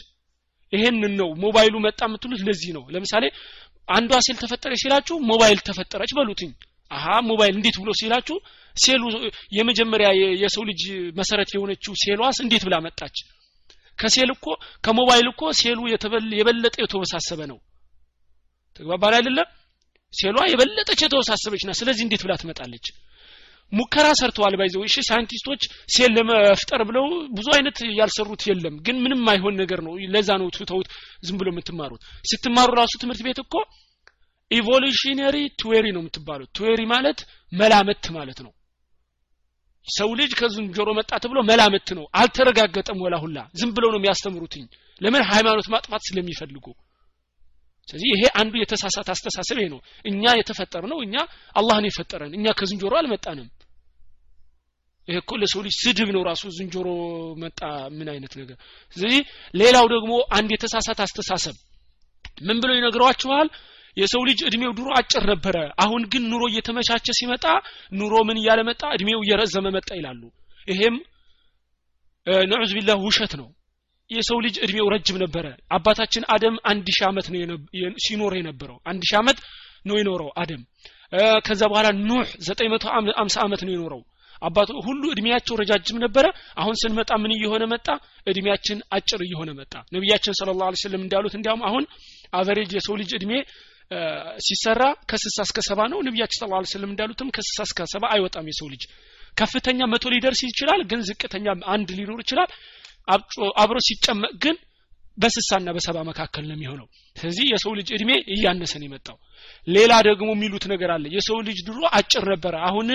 [0.73, 3.25] ይሄንን ነው ሞባይሉ መጣ የምትሉት ለዚህ ነው። ለምሳሌ
[3.89, 6.53] አንዷ ሴል ተፈጠረች ሲላችሁ ሞባይል ተፈጠረች በሉትኝ።
[6.91, 8.37] አሀ ሞባይል እንዴት ብሎ ሲላችሁ
[8.75, 9.03] ሴሉ
[9.57, 10.09] የመጀመሪያ
[10.43, 10.83] የሰው ልጅ
[11.19, 13.17] መሰረት የሆነችው ሴሏስ እንዴት ብላ መጣች?
[13.99, 14.47] ከሴል እኮ
[14.85, 15.81] ከሞባይል እኮ ሴሉ
[16.39, 17.59] የበለጠ የተወሳሰበ ነው።
[18.77, 19.49] ተግባባል አይደለም
[20.15, 22.87] ሴሏ የበለጠች የተወሳሰበች ና ስለዚህ እንዴት ብላ ትመጣለች
[23.73, 25.63] ሙከራ ሰርተዋል by the way እሺ ሳይንቲስቶች
[25.95, 27.07] ሴል ለመፍጠር ብለው
[27.37, 30.89] ብዙ አይነት ያልሰሩት የለም። ግን ምንም አይሆን ነገር ነው። ለዛ ነው ትተውት
[31.27, 33.55] ዝም ብሎ የምትማሩት። ስትማሩ ራሱ ትምህርት ቤት እኮ
[34.51, 37.21] evolutionary theory ነው የምትባሉት። theory ማለት
[37.53, 38.53] መላምት ማለት ነው።
[39.87, 44.65] ሰው ልጅ ከዝንጀሮ መጣ ተብሎ መላመት ነው። አልተረጋገጠም ወላ ሁላ። ዝም ብለው ነው የሚያስተምሩትኝ።
[45.01, 46.67] ለምን ሃይማኖት ማጥፋት ስለሚፈልጉ
[47.89, 51.15] ስለዚህ ይሄ አንዱ የተሳሳተ አስተሳሰብ ይሄ ነው። እኛ የተፈጠር ነው እኛ
[51.57, 53.49] አላህን የፈጠረን እኛ ከዝንጀሮ አልመጣንም።
[55.09, 56.89] ይሄ እኮ ለሰው ልጅ ስድብ ነው ራሱ ዝንጀሮ
[57.43, 57.61] መጣ
[57.97, 58.57] ምን አይነት ነገር።
[58.97, 59.21] ስለዚህ
[59.55, 61.57] ሌላው ደግሞ አንድ የተሳሳተ አስተሳሰብ
[62.41, 63.49] ምን ብለው ይነግሯችኋል?
[63.97, 67.45] የሰው ልጅ እድሜው ድሮ አጭር ነበረ። አሁን ግን ኑሮ እየተመቻቸ ሲመጣ
[67.93, 68.83] ኑሮ ምን እያለ መጣ?
[68.97, 70.23] እድሜው እየረዘመ መጣ ይላሉ።
[70.69, 70.97] ይሄም
[72.51, 73.49] ነዑዝ ቢላህ ውሸት ነው
[74.11, 75.47] የሰው ልጅ እድሜው ረጅም ነበረ።
[75.77, 77.59] አባታችን አደም አንድ ሺህ ዓመት ነው
[78.05, 79.39] ሲኖር የነበረው። አንድ ሺህ ዓመት
[79.87, 80.63] ነው የኖረው አደም።
[81.47, 82.85] ከዛ በኋላ ኑህ ዘጠኝ መቶ
[83.23, 84.03] አምሳ ዓመት ነው የኖረው።
[84.43, 86.27] አባቱ ሁሉ እድሜያቸው ረጃጅም ነበረ።
[86.61, 87.87] አሁን ስንመጣ ምን እየሆነ መጣ?
[88.27, 91.85] እድሜያችን አጭር እየሆነ መጣ። ነቢያችን ስለ ላሁ ስለም እንዳሉት እንዲያውም አሁን
[92.33, 93.33] average የሰው ልጅ እድሜ
[94.47, 98.47] ሲሰራ ከስሳ እስከ ሰባ ነው። ነቢያችን صلى الله عليه وسلم እንዳሉትም ከስሳ እስከ ሰባ አይወጣም
[98.51, 98.85] የሰው ልጅ።
[99.37, 102.51] ከፍተኛ መቶ ሊደርስ ይችላል ግን ዝቅተኛ አንድ ሊኖር ይችላል
[103.59, 104.57] አብሮ ሲጨመቅ ግን
[105.19, 106.87] በስሳና በሰባ መካከል ነው የሚሆነው።
[107.17, 109.17] ስለዚህ የሰው ልጅ እድሜ እያነሰ ነው የመጣው።
[109.67, 112.89] ሌላ ደግሞ የሚሉት ነገር አለ። የሰው ልጅ ድሮ አጭር ነበረ። አሁን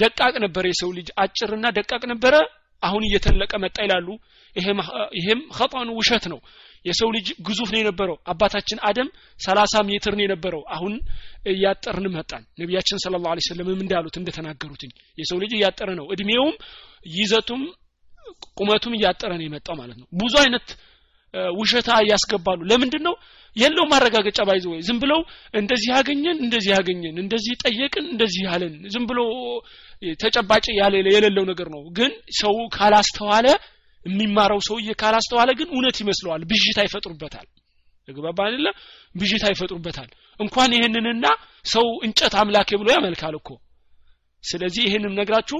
[0.00, 2.34] ደቃቅ ነበረ። የሰው ልጅ አጭርና ደቃቅ ነበረ።
[2.82, 4.08] አሁን እየተለቀ መጣ ይላሉ።
[5.16, 6.40] ይሄም ኸጣኑ ውሸት ነው።
[6.84, 9.08] የሰው ልጅ ግዙፍ ነው የነበረው። አባታችን አደም
[9.40, 10.94] ሰላሳ ሜትር ነው የነበረው። አሁን
[11.52, 16.54] እያጠርን መጣን። ነቢያችን ስለ ላሁ ሰለምም እንዳሉት እንደተናገሩትኝ የሰው ልጅ እያጠረ ነው። እድሜውም
[17.14, 17.62] ይዘቱም
[18.58, 20.66] ቁመቱም እያጠረ ነው የመጣው ማለት ነው። ብዙ አይነት
[21.54, 23.14] ውሸታ ያስገባሉ ለምንድን ነው
[23.56, 25.20] የለው ማረጋገጫ ባይዘ ወይ ዝም ብለው
[25.54, 29.20] እንደዚህ ያገኘን እንደዚህ ያገኘን እንደዚህ ጠየቅን እንደዚህ ያለን ዝም ብሎ
[30.20, 30.64] ተጨባጭ
[31.10, 33.46] የሌለው ነገር ነው። ግን ሰው ካላስተዋለ
[34.06, 37.46] የሚማረው ሰውዬ ካላስተዋለ ግን እውነት ይመስለዋል። ብዥታ ይፈጥሩበታል።
[38.08, 38.66] ግባባ አይደለ?
[39.14, 40.08] ብዥታ ይፈጥሩበታል።
[40.40, 41.26] እንኳን ይህንንና
[41.66, 43.48] ሰው እንጨት አምላኬ ብሎ ያመልካል እኮ።
[44.44, 45.58] ስለዚህ ይህንን ነግራችሁ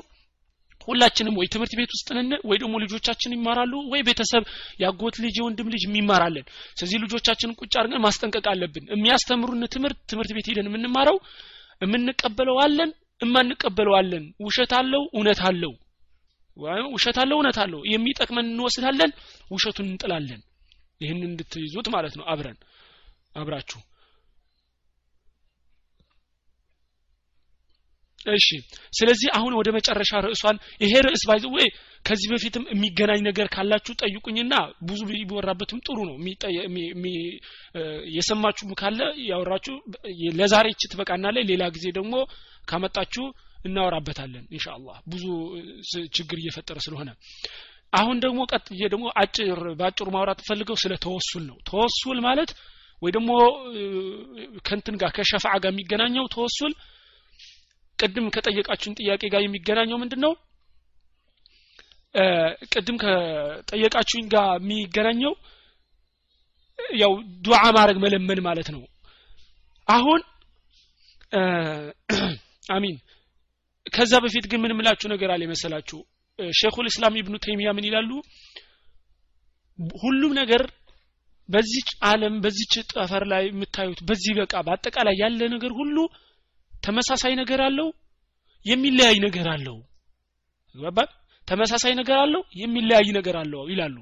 [0.88, 4.44] ሁላችንም ወይ ትምህርት ቤት ውስጥ ነን ወይ ደግሞ ልጆቻችን ይማራሉ ወይ ቤተሰብ
[4.82, 10.48] ያጎት ልጅ የወንድም ልጅ የሚማራለን። ስለዚህ ልጆቻችንን ቁጭ አድርገን ማስጠንቀቅ አለብን። የሚያስተምሩን ትምህርት ትምህርት ቤት
[10.50, 11.18] ሄደን የምንማረው
[11.82, 15.72] የምንቀበለው አለን እማንቀበለው አለን። ውሸት አለው እውነት አለው።
[16.94, 19.12] ውሸት አለው እውነት አለው። የሚጠቅመን እንወስዳለን
[19.50, 20.42] ውሸቱን እንጥላለን።
[21.00, 22.58] ይህን እንድትይዙት ማለት ነው። አብረን
[23.36, 23.80] አብራችሁ
[28.26, 28.46] እሺ።
[28.92, 31.66] ስለዚህ አሁን ወደ መጨረሻ ርዕሷን ይሄ ርዕስ ባይዘ ወይ
[32.04, 34.54] ከዚህ በፊትም የሚገናኝ ነገር ካላችሁ ጠይቁኝና
[34.88, 36.16] ብዙ ቢወራበትም ጥሩ ነው።
[38.14, 39.76] የሰማችሁ ካለ ያወራችሁ
[40.38, 42.14] ለዛሬ እቺ ትበቃና ላይ ሌላ ጊዜ ደግሞ
[42.68, 43.24] ካመጣችሁ
[43.60, 45.24] እናወራበታለን ኢንሻአላህ። ብዙ
[46.16, 47.10] ችግር እየፈጠረ ስለሆነ።
[47.92, 52.50] አሁን ደግሞ ቀጥዬ ደግሞ አጭር በአጭሩ ማውራት ፈልገው ስለ ተወሱል ነው። ተወሱል ማለት
[53.02, 53.30] ወይ ደግሞ
[54.66, 56.72] ከንትን ጋር ከሸፋዓ ጋር የሚገናኘው ተወሱል
[57.98, 60.32] ቅድም ከጠየቃችሁን ጥያቄ ጋር የሚገናኘው ምንድን ነው
[62.72, 65.32] ቅድም ከጠየቃችሁኝ ጋር የሚገናኘው
[66.98, 67.12] ያው
[67.44, 68.82] ዱዓ ማድረግ መለመን ማለት ነው።
[69.88, 70.20] አሁን
[72.70, 72.96] አሚን
[73.86, 75.98] ከዛ በፊት ግን ምን ምላችሁ ነገር አለ የመሰላችሁ?
[76.60, 78.10] ሼኹል እስላም ኢብኑ ተይሚያ ምን ይላሉ?
[79.98, 80.62] ሁሉም ነገር
[81.48, 85.96] በዚች ዓለም በዚች ጠፈር ላይ የምታዩት በዚህ በቃ በአጠቃላይ ያለ ነገር ሁሉ
[86.84, 87.88] ተመሳሳይ ነገር አለው?
[88.66, 89.76] የሚለያይ ነገር አለው።
[90.74, 91.08] ይገባል?
[91.48, 92.42] ተመሳሳይ ነገር አለው?
[92.60, 93.96] የሚለያይ ነገር አለው ይላሉ።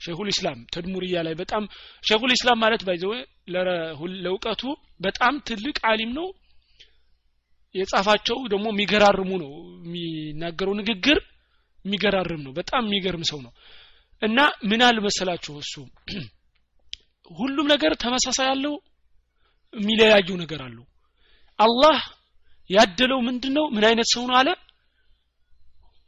[0.00, 1.62] ሼኹል ኢስላም ተድሙርያ ላይ በጣም
[2.02, 3.10] ሼኹል ኢስላም ማለት ባይዘው
[4.24, 4.62] ለእውቀቱ
[5.00, 6.28] በጣም ትልቅ አሊም ነው።
[7.74, 9.52] የጻፋቸው ደግሞ የሚገራርሙ ነው።
[9.86, 11.18] የሚናገረው ንግግር
[11.84, 13.52] የሚገራርም ነው። በጣም የሚገርም ሰው ነው።
[14.22, 14.38] እና
[14.70, 15.74] ምን አለ መሰላችሁ እሱ?
[17.30, 18.74] ሁሉም ነገር ተመሳሳይ አለው
[19.74, 20.84] የሚለያየው ነገር አለው
[21.60, 21.98] አላህ
[22.70, 23.64] ያደለው ምንድነው?
[23.74, 24.48] ምን አይነት ሰው ነው አለ?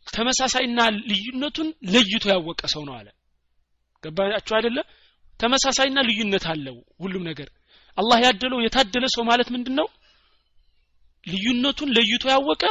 [0.06, 0.78] ተመሳሳይና
[1.10, 3.08] ልዩነቱን ለይቶ ያወቀ ሰው ነው አለ።
[4.02, 4.78] ገባችሁ አይደለ?
[5.40, 7.48] ተመሳሳይና ልዩነት አለው ሁሉም ነገር።
[7.98, 9.86] አላህ ያደለው የታደለ ሰው ማለት ምንድነው?
[11.26, 12.62] ልዩነቱን ለይቶ ያወቀ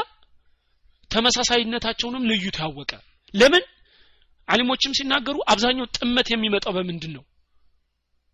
[1.11, 2.91] ተመሳሳይነታቸውንም ለይቶ ያወቀ።
[3.34, 3.63] ለምን?
[4.47, 7.23] አሊሞችም ሲናገሩ አብዛኛው ጥመት የሚመጣው በምንድን ነው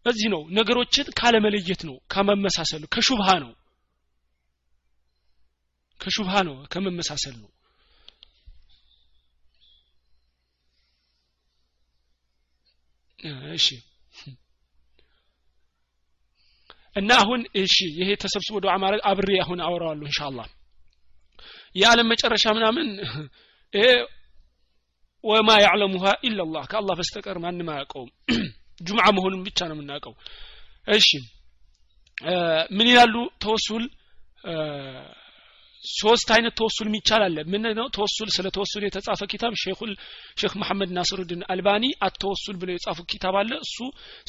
[0.05, 3.51] እዚህ ነው። ነገሮችን ካለመለየት ነው ከመመሳሰል ከሹብሃ ነው
[5.99, 7.49] ከሹብሃ ነው ከመመሳሰል ነው።
[13.53, 13.67] እሺ።
[16.95, 20.47] እና አሁን እሺ ይሄ ተሰብስቦ ዱዓ ማድረግ አብሬ አሁን አወራዋለሁ ኢንሻአላህ።
[21.75, 22.87] የዓለም መጨረሻ ምናምን
[25.23, 28.11] ወማ ያዕለሙሃ ኢላላህ ከአላህ በስተቀር ማንም አያውቀውም።
[28.81, 30.13] ጁምዓ መሆኑን ብቻ ነው የምናውቀው።
[30.87, 31.09] እሺ
[32.71, 33.83] ምን ይላሉ ተወሱል
[35.91, 39.91] ሶስት አይነት ተወሱል የሚቻል አለ። ምን ነው ተወሱል ስለ ተወሱል የተጻፈ ኪታብ ሼኹል
[40.39, 43.77] ሼክ መሐመድ ናስሩድን አልባኒ አተወሱል ብለው የጻፉ ኪታብ አለ። እሱ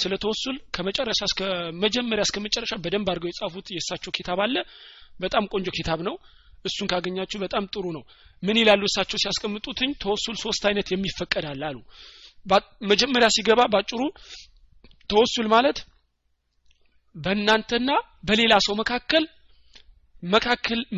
[0.02, 1.40] ስለ ተወሱል ከመጨረሻ እስከ
[1.84, 4.56] መጀመሪያ እስከ መጨረሻ በደንብ አድርገው የጻፉት የእሳቸው ኪታብ አለ።
[5.20, 6.16] በጣም ቆንጆ ኪታብ ነው።
[6.64, 8.02] እሱን ካገኛችሁ በጣም ጥሩ ነው።
[8.42, 9.90] ምን ይላሉ እሳቸው ሲያስቀምጡትኝ?
[10.02, 11.78] ተወሱል ሶስት አይነት የሚፈቀዳል አሉ።
[12.90, 14.00] መጀመሪያ ሲገባ ባጭሩ
[15.10, 15.78] ተወሱል ማለት
[17.14, 17.90] በእናንተና
[18.28, 19.24] በሌላ ሰው መካከል መካከል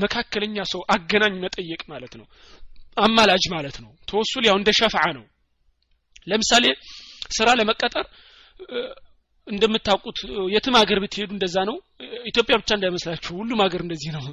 [0.02, 2.26] መካከለኛ ሰው አገናኝ መጠየቅ ማለት ነው።
[2.96, 5.24] አማላጅ ማለት ነው። ተወሱል ያው እንደ ሸፍዓ ነው።
[6.26, 6.64] ለምሳሌ
[7.36, 8.06] ስራ ለመቀጠር
[9.46, 10.18] እንደምታውቁት
[10.54, 11.76] የትም ሀገር ብትሄዱ እንደዛ ነው።
[12.30, 14.24] ኢትዮጵያ ብቻ እንዳይመስላችሁ ሁሉም ሀገር እንደዚህ ነው።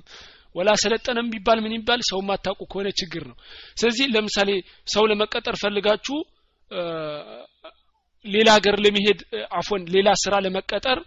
[0.56, 3.38] ወላ ሰለጠነም ቢባል ምን ይባል ሰው ማታውቁ ከሆነ ችግር ነው።
[3.78, 4.50] ስለዚህ ለምሳሌ
[4.88, 6.18] ሰው ለመቀጠር ፈልጋችሁ
[8.26, 9.20] ሌላ ሀገር ለመሄድ
[9.58, 11.00] አፎን ሌላ ስራ ለመቀጠር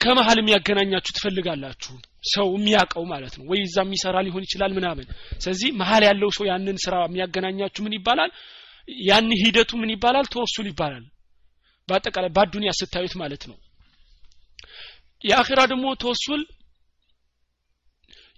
[0.00, 1.92] ከመሀል የሚያገናኛችሁ ትፈልጋላችሁ?
[2.32, 5.06] ሰው የሚያውቀው ማለት ነው። ወይ እዛ የሚሰራ ሊሆን ይችላል ምናምን።
[5.42, 8.30] ስለዚህ መሀል ያለው ሰው ያንን ስራ የሚያገናኛችሁ ምን ይባላል?
[9.04, 10.26] ያን ሂደቱ ምን ይባላል?
[10.34, 11.04] ተወሱል ይባላል።
[11.88, 13.56] በአጠቃላይ በአዱኒያ ስታዩት ማለት ነው።
[15.24, 16.42] የአኺራ ደግሞ ተወሱል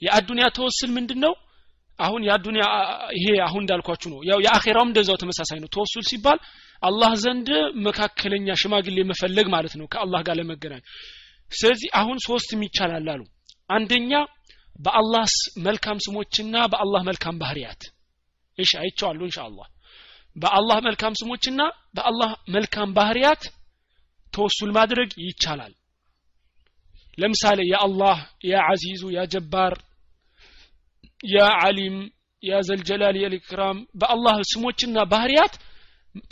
[0.03, 1.34] የአዱኒያ ተወስል ምንድን ነው
[1.99, 2.64] አሁን የአዱኒያ
[3.16, 6.38] ይሄ አሁን እንዳልኳችሁ ነው። ያው የአኼራውም እንደዛው ተመሳሳይ ነው። ተወሱል ሲባል
[6.82, 7.49] አላህ ዘንድ
[7.86, 10.82] መካከለኛ ሽማግሌ መፈለግ ማለት ነው። ከአላህ ጋር ለመገናኝ
[11.53, 13.22] ስለዚህ አሁን ሶስትም ይቻላል አሉ።
[13.70, 14.12] አንደኛ
[14.78, 15.24] በአላህ
[15.66, 17.82] መልካም ስሞችና በአላህ መልካም ባህሪያት።
[18.59, 19.66] እሺ አይቼዋለሁ ኢንሻአላህ።
[20.36, 21.61] በአላህ መልካም ስሞችና
[21.96, 23.42] በአላህ መልካም ባህሪያት
[24.32, 25.72] ተወሱል ማድረግ ይቻላል።
[27.18, 29.74] ለምሳሌ የአላህ ያ አዚዙ ያ ጀባር
[31.28, 31.96] ያ አሊም
[32.42, 35.55] ያ ዘልጀላል የልክራም በአላህ ስሞችና ባህሪያት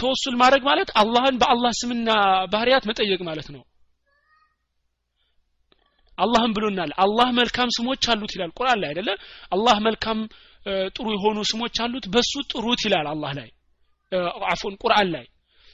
[0.01, 2.09] ተወሱል ማድረግ ማለት አላህን በአላህ ስምና
[2.53, 3.63] ባህሪያት መጠየቅ ማለት ነው
[6.21, 9.11] አላህም ብሎናል። አላህ መልካም ስሞች አሉት ይላል ቁርአን ላይ አይደለ?
[9.53, 10.19] አላህ መልካም
[10.97, 13.49] ጥሩ የሆኑ ስሞች አሉት በሱ ጥሩት ይላል አላህ ላይ
[14.51, 15.27] አፎን ቁርአን ላይ።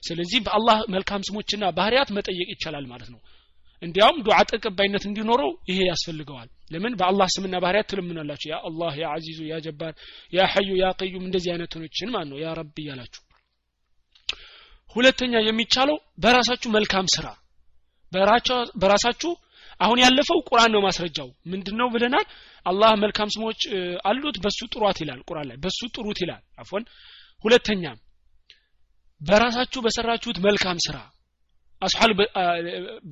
[0.03, 3.21] ስለዚህ በአላህ መልካም ስሞችና ባህሪያት መጠየቅ ይቻላል ማለት ነው።
[3.83, 6.93] እንዲያውም ዱዓ ተቀባይነት እንዲኖረው ይሄ ያስፈልገዋል። ለምን?
[7.01, 9.93] በአላህ ስምና ባህሪያት ትለምናላችሁ። ያ አላህ ያ አዚዙ ያ ጀባር
[10.33, 13.23] ያ ሐዩ ያ ቀዩም እንደዚህ አይነቶችን ማለት ነው። ያ ረብ እያላችሁ።
[14.97, 17.27] ሁለተኛ የሚቻለው በራሳችሁ መልካም ስራ
[18.77, 19.31] በራሳችሁ
[19.81, 22.27] አሁን ያለፈው ቁርአን ነው ማስረጃው። ምንድነው ብለናል?
[22.67, 23.61] አላህ መልካም ስሞች
[24.09, 26.85] አሉት በሱ ጥሯት ይላል ቁርአን ላይ። በሱ ጥሩት ይላል። አፎን
[27.45, 27.85] ሁለተኛ
[29.21, 30.97] በራሳችሁ በሰራችሁት መልካም ስራ
[31.83, 32.13] አስሐል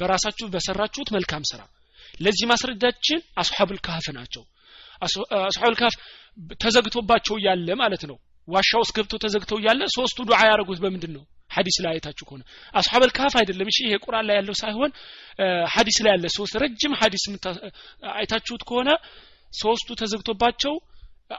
[0.00, 1.60] በራሳችሁ በሰራችሁት መልካም ስራ።
[2.20, 4.42] ለዚህ ማስረጃችን አስሐቡል ካህፍ ናቸው።
[5.42, 5.94] አስሐቡል ካህፍ
[6.62, 8.16] ተዘግቶባቸው ያለ ማለት ነው።
[8.48, 11.24] ዋሻ ውስጥ ገብተው ተዘግተው እያለ ሶስቱ ዱዓ ያደረጉት በምንድን ነው
[11.55, 12.42] ሀዲስ ላይ አይታችሁ ከሆነ።
[12.74, 14.90] አስሐበል ካፍ አይደለም። እሺ ይሄ ቁርአን ላይ ያለው ሳይሆን
[15.74, 17.24] ሀዲስ ላይ ያለ ሶስት ረጅም ሀዲስ
[18.14, 18.90] አይታችሁት ከሆነ
[19.52, 20.74] ሶስቱ ተዘግቶባቸው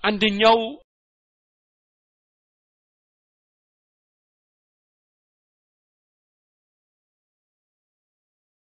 [0.03, 0.59] አንደኛው